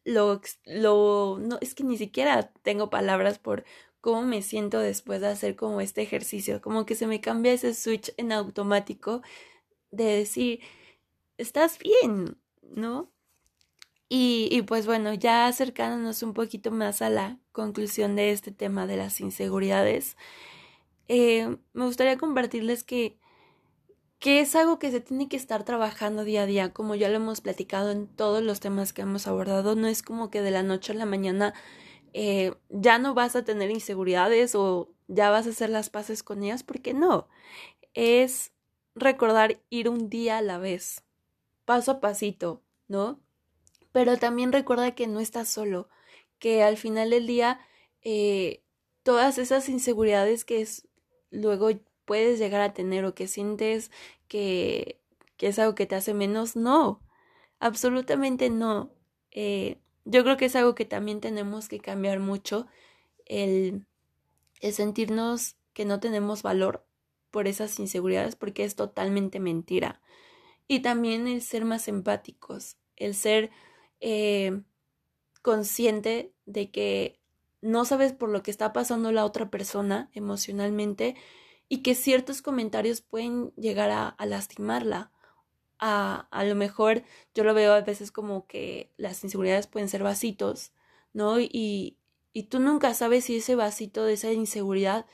lo, 0.05 0.41
lo, 0.65 1.39
no, 1.41 1.59
es 1.61 1.75
que 1.75 1.85
ni 1.85 1.99
siquiera 1.99 2.53
tengo 2.63 2.91
palabras 2.91 3.39
por 3.39 3.65
cómo 4.01 4.23
me 4.23 4.43
siento 4.43 4.79
después 4.79 5.21
de 5.21 5.29
hacer 5.29 5.57
como 5.57 5.81
este 5.81 6.03
ejercicio, 6.03 6.61
como 6.61 6.87
que 6.87 6.95
se 6.95 7.07
me 7.07 7.21
cambia 7.21 7.53
ese 7.53 7.75
switch 7.75 8.15
en 8.17 8.33
automático 8.33 9.23
de 9.91 10.05
decir, 10.05 10.61
estás 11.39 11.79
bien, 11.79 12.39
¿no? 12.63 13.13
Y, 14.09 14.49
y, 14.53 14.63
pues 14.63 14.87
bueno, 14.87 15.15
ya 15.15 15.49
acercándonos 15.49 16.23
un 16.23 16.33
poquito 16.35 16.71
más 16.71 17.03
a 17.03 17.11
la 17.11 17.41
conclusión 17.51 18.15
de 18.15 18.31
este 18.31 18.53
tema 18.53 18.87
de 18.87 18.97
las 18.97 19.21
inseguridades, 19.21 20.17
eh, 21.09 21.57
me 21.73 21.85
gustaría 21.87 22.17
compartirles 22.19 22.85
que, 22.85 23.19
que 24.19 24.41
es 24.41 24.55
algo 24.57 24.79
que 24.79 24.91
se 24.91 25.01
tiene 25.01 25.29
que 25.29 25.37
estar 25.37 25.65
trabajando 25.65 26.25
día 26.25 26.43
a 26.43 26.47
día, 26.47 26.73
como 26.73 26.95
ya 26.95 27.09
lo 27.09 27.17
hemos 27.17 27.41
platicado 27.41 27.91
en 27.91 28.09
todos 28.09 28.43
los 28.43 28.61
temas 28.61 28.93
que 28.93 29.03
hemos 29.03 29.27
abordado, 29.27 29.75
no 29.75 29.87
es 29.87 30.03
como 30.03 30.31
que 30.31 30.43
de 30.43 30.51
la 30.51 30.63
noche 30.63 30.93
a 30.93 30.97
la 30.97 31.07
mañana 31.07 31.55
eh, 32.13 32.55
ya 32.71 32.99
no 32.99 33.15
vas 33.15 33.37
a 33.37 33.45
tener 33.45 33.71
inseguridades 33.71 34.55
o 34.55 34.91
ya 35.09 35.31
vas 35.31 35.47
a 35.47 35.51
hacer 35.51 35.71
las 35.71 35.91
paces 35.91 36.23
con 36.23 36.43
ellas, 36.43 36.63
porque 36.63 36.95
no, 36.95 37.29
es 37.95 38.53
recordar 38.95 39.61
ir 39.71 39.89
un 39.89 40.09
día 40.09 40.39
a 40.39 40.43
la 40.43 40.59
vez, 40.59 41.05
paso 41.65 41.93
a 41.93 42.01
pasito, 42.01 42.63
¿no? 42.89 43.21
Pero 43.93 44.17
también 44.19 44.53
recuerda 44.53 44.95
que 44.95 45.07
no 45.07 45.21
estás 45.21 45.49
solo, 45.49 45.89
que 46.39 46.63
al 46.63 46.77
final 46.77 47.11
del 47.11 47.27
día 47.27 47.61
eh, 48.03 48.63
todas 49.03 49.39
esas 49.39 49.69
inseguridades 49.69 50.45
que 50.45 50.61
es, 50.63 50.89
luego 51.31 51.71
puedes 52.07 52.39
llegar 52.39 52.63
a 52.63 52.73
tener 52.73 53.05
o 53.05 53.15
que 53.15 53.29
sientes 53.29 53.91
que, 54.29 54.99
que 55.37 55.49
es 55.49 55.59
algo 55.59 55.75
que 55.75 55.87
te 55.87 55.95
hace 55.95 56.15
menos, 56.15 56.57
no, 56.57 57.03
absolutamente 57.61 58.49
no. 58.49 58.91
Eh, 59.31 59.79
yo 60.07 60.23
creo 60.23 60.37
que 60.37 60.47
es 60.47 60.57
algo 60.57 60.75
que 60.75 60.85
también 60.85 61.21
tenemos 61.21 61.69
que 61.69 61.81
cambiar 61.81 62.21
mucho, 62.21 62.67
el, 63.27 63.87
sentirnos 64.73 65.57
que 65.75 65.85
no 65.85 66.01
tenemos 66.01 66.43
valor 66.43 66.87
por 67.31 67.49
esas 67.49 67.79
inseguridades 67.79 68.37
porque 68.37 68.65
es 68.65 68.77
totalmente 68.77 69.41
mentira. 69.41 70.01
Y 70.69 70.81
también 70.81 71.29
el 71.29 71.43
ser 71.43 71.65
más 71.65 71.89
empáticos, 71.89 72.77
el 72.97 73.15
ser 73.15 73.51
eh, 74.01 74.63
consciente 75.43 76.33
de 76.47 76.71
que 76.71 77.21
no 77.61 77.85
sabes 77.85 78.13
por 78.13 78.29
lo 78.29 78.43
que 78.43 78.51
está 78.51 78.73
pasando 78.73 79.13
la 79.13 79.25
otra 79.25 79.51
persona 79.51 80.09
emocionalmente 80.13 81.17
y 81.69 81.83
que 81.83 81.95
ciertos 81.95 82.43
comentarios 82.43 83.01
pueden 83.01 83.53
llegar 83.57 83.91
a, 83.91 84.17
lastimarla. 84.27 85.13
A, 85.79 86.29
a, 86.31 86.45
lo 86.45 86.55
mejor 86.55 87.03
yo 87.35 87.45
lo 87.45 87.53
veo 87.53 87.75
a 87.75 87.83
veces 87.83 88.11
como 88.11 88.47
que 88.47 88.93
las 88.97 89.23
inseguridades 89.25 89.67
pueden 89.67 89.89
ser 89.89 90.03
vasitos, 90.03 90.73
¿no? 91.13 91.39
Y, 91.41 91.99
y 92.33 92.45
tú 92.45 92.61
nunca 92.61 92.95
sabes 92.95 93.25
si 93.25 93.37
ese 93.37 93.57
vasito 93.57 94.05
de 94.05 94.15
esa 94.15 94.33
inseguridad 94.33 95.07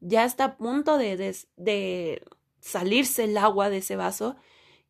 ya 0.00 0.24
está 0.24 0.44
a 0.44 0.56
punto 0.56 0.96
de, 0.98 1.16
de, 1.56 2.22
salirse 2.60 3.24
el 3.24 3.36
agua 3.36 3.70
de 3.70 3.78
ese 3.78 3.96
vaso 3.96 4.36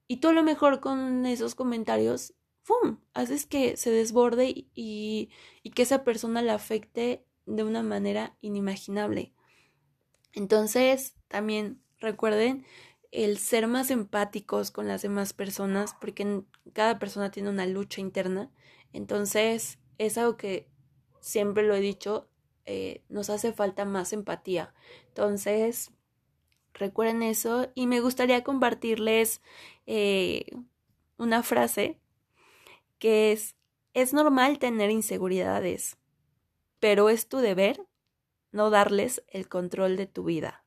y 0.07 0.19
tú 0.19 0.29
a 0.29 0.33
lo 0.33 0.43
mejor 0.43 0.81
con 0.81 1.27
esos 1.27 1.55
comentarios, 1.55 2.35
¡fum!, 2.63 2.99
haces 3.15 3.47
que 3.47 3.77
se 3.77 3.91
desborde 3.91 4.49
y, 4.75 5.31
y 5.63 5.71
que 5.71 5.83
esa 5.83 6.05
persona 6.05 6.43
la 6.43 6.55
afecte 6.55 7.25
de 7.47 7.65
una 7.65 7.83
manera 7.83 8.37
inimaginable. 8.41 9.33
Entonces, 10.39 11.17
también 11.27 11.83
recuerden 11.99 12.65
el 13.11 13.39
ser 13.39 13.67
más 13.67 13.91
empáticos 13.91 14.71
con 14.71 14.87
las 14.87 15.03
demás 15.03 15.33
personas, 15.33 15.97
porque 16.01 16.45
cada 16.73 17.01
persona 17.01 17.33
tiene 17.33 17.51
una 17.51 17.67
lucha 17.67 18.01
interna. 18.01 18.49
Entonces, 18.93 19.81
es 19.99 20.17
algo 20.17 20.37
que 20.37 20.69
siempre 21.21 21.65
lo 21.65 21.75
he 21.75 21.81
dicho, 21.81 22.29
eh, 22.67 23.03
nos 23.09 23.31
hace 23.31 23.53
falta 23.53 23.85
más 23.85 24.13
empatía. 24.13 24.73
Entonces, 25.09 25.91
recuerden 26.73 27.25
eso 27.25 27.73
y 27.75 27.89
me 27.89 27.99
gustaría 27.99 28.45
compartirles 28.45 29.43
eh, 29.87 30.45
una 31.17 31.43
frase 31.43 31.99
que 33.01 33.33
es, 33.33 33.57
es 33.93 34.13
normal 34.15 34.61
tener 34.61 34.93
inseguridades, 34.93 35.99
pero 36.79 37.09
es 37.09 37.29
tu 37.29 37.39
deber 37.39 37.88
no 38.53 38.71
darles 38.71 39.23
el 39.29 39.49
control 39.49 39.97
de 39.97 40.07
tu 40.07 40.25
vida. 40.25 40.65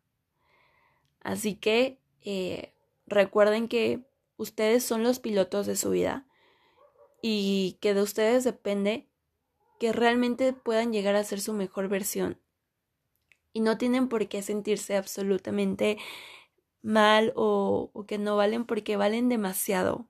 Así 1.22 1.56
que 1.56 2.00
eh, 2.22 2.74
recuerden 3.06 3.68
que 3.68 4.02
ustedes 4.38 4.84
son 4.84 5.04
los 5.04 5.20
pilotos 5.20 5.66
de 5.68 5.76
su 5.76 5.92
vida 5.92 6.26
y 7.22 7.78
que 7.82 7.94
de 7.94 8.02
ustedes 8.02 8.44
depende 8.44 9.08
que 9.80 9.94
realmente 9.94 10.54
puedan 10.54 10.92
llegar 10.92 11.16
a 11.16 11.24
ser 11.24 11.42
su 11.42 11.54
mejor 11.54 11.88
versión. 11.88 12.40
Y 13.54 13.62
no 13.62 13.78
tienen 13.78 14.08
por 14.08 14.28
qué 14.28 14.42
sentirse 14.42 14.96
absolutamente 14.96 15.98
mal 16.82 17.34
o, 17.36 17.92
o 17.94 18.06
que 18.06 18.18
no 18.18 18.36
valen 18.36 18.66
porque 18.66 18.98
valen 18.98 19.30
demasiado. 19.30 20.08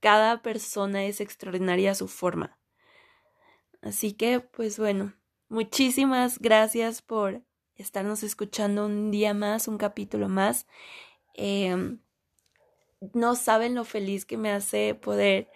Cada 0.00 0.42
persona 0.42 1.04
es 1.04 1.20
extraordinaria 1.20 1.92
a 1.92 1.94
su 1.94 2.08
forma. 2.08 2.58
Así 3.82 4.12
que, 4.12 4.40
pues 4.40 4.78
bueno, 4.78 5.14
muchísimas 5.48 6.38
gracias 6.38 7.02
por 7.02 7.42
estarnos 7.76 8.22
escuchando 8.22 8.86
un 8.86 9.10
día 9.10 9.34
más, 9.34 9.68
un 9.68 9.78
capítulo 9.78 10.28
más. 10.28 10.66
Em, 11.34 12.00
no 13.14 13.36
saben 13.36 13.74
lo 13.74 13.84
feliz 13.84 14.24
que 14.24 14.36
me 14.36 14.50
hace 14.50 14.94
poder 14.94 15.48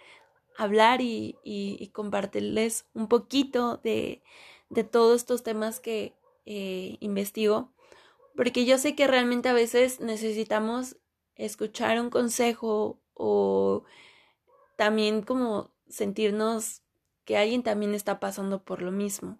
hablar 0.57 1.01
y, 1.01 1.91
compartirles 1.93 2.85
un 2.93 3.07
poquito 3.07 3.77
de, 3.77 4.23
de, 4.69 4.83
todos 4.83 5.21
estos 5.21 5.43
temas 5.43 5.79
que 5.79 6.15
eh, 6.45 6.97
investigo, 6.99 7.71
porque 8.35 8.65
yo 8.65 8.77
sé 8.77 8.95
que 8.95 9.07
realmente 9.07 9.49
a 9.49 9.53
veces 9.53 9.99
necesitamos 9.99 10.97
escuchar 11.35 11.99
un 11.99 12.09
consejo 12.09 12.99
o 13.13 13.83
también 14.75 15.21
como 15.21 15.71
sentirnos 15.87 16.81
que 17.25 17.37
alguien 17.37 17.63
también 17.63 17.93
está 17.93 18.19
pasando 18.19 18.63
por 18.63 18.81
lo 18.81 18.91
mismo, 18.91 19.37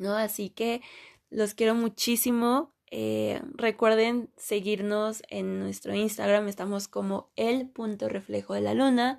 ¿no? 0.00 0.16
Así 0.16 0.50
que 0.50 0.82
los 1.30 1.54
quiero 1.54 1.74
muchísimo. 1.74 2.72
Eh, 2.90 3.40
recuerden 3.54 4.30
seguirnos 4.36 5.22
en 5.28 5.60
nuestro 5.60 5.94
Instagram, 5.94 6.48
estamos 6.48 6.88
como 6.88 7.30
el 7.36 7.68
punto 7.68 8.08
reflejo 8.08 8.54
de 8.54 8.62
la 8.62 8.74
luna. 8.74 9.18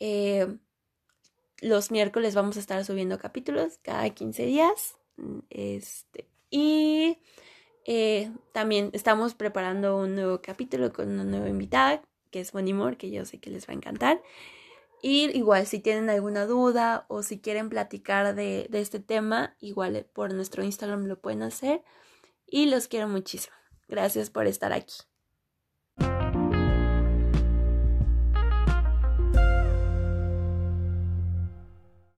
Eh, 0.00 0.46
los 1.60 1.90
miércoles 1.90 2.34
vamos 2.34 2.56
a 2.56 2.60
estar 2.60 2.82
subiendo 2.84 3.18
capítulos 3.18 3.78
cada 3.82 4.08
15 4.08 4.46
días. 4.46 4.96
Este, 5.50 6.26
y 6.50 7.18
eh, 7.84 8.30
también 8.52 8.90
estamos 8.92 9.34
preparando 9.34 9.98
un 9.98 10.14
nuevo 10.14 10.40
capítulo 10.40 10.92
con 10.92 11.08
una 11.08 11.24
nueva 11.24 11.48
invitada, 11.48 12.02
que 12.30 12.40
es 12.40 12.52
Bonnie 12.52 12.96
que 12.96 13.10
yo 13.10 13.24
sé 13.24 13.38
que 13.38 13.50
les 13.50 13.68
va 13.68 13.72
a 13.72 13.76
encantar. 13.76 14.22
Y 15.00 15.36
igual, 15.36 15.66
si 15.66 15.78
tienen 15.78 16.10
alguna 16.10 16.46
duda 16.46 17.06
o 17.08 17.22
si 17.22 17.40
quieren 17.40 17.68
platicar 17.68 18.34
de, 18.34 18.66
de 18.70 18.80
este 18.80 19.00
tema, 19.00 19.56
igual 19.60 20.06
por 20.12 20.32
nuestro 20.34 20.64
Instagram 20.64 21.06
lo 21.06 21.20
pueden 21.20 21.42
hacer. 21.42 21.82
Y 22.46 22.66
los 22.66 22.88
quiero 22.88 23.08
muchísimo. 23.08 23.54
Gracias 23.88 24.30
por 24.30 24.46
estar 24.46 24.72
aquí. 24.72 24.96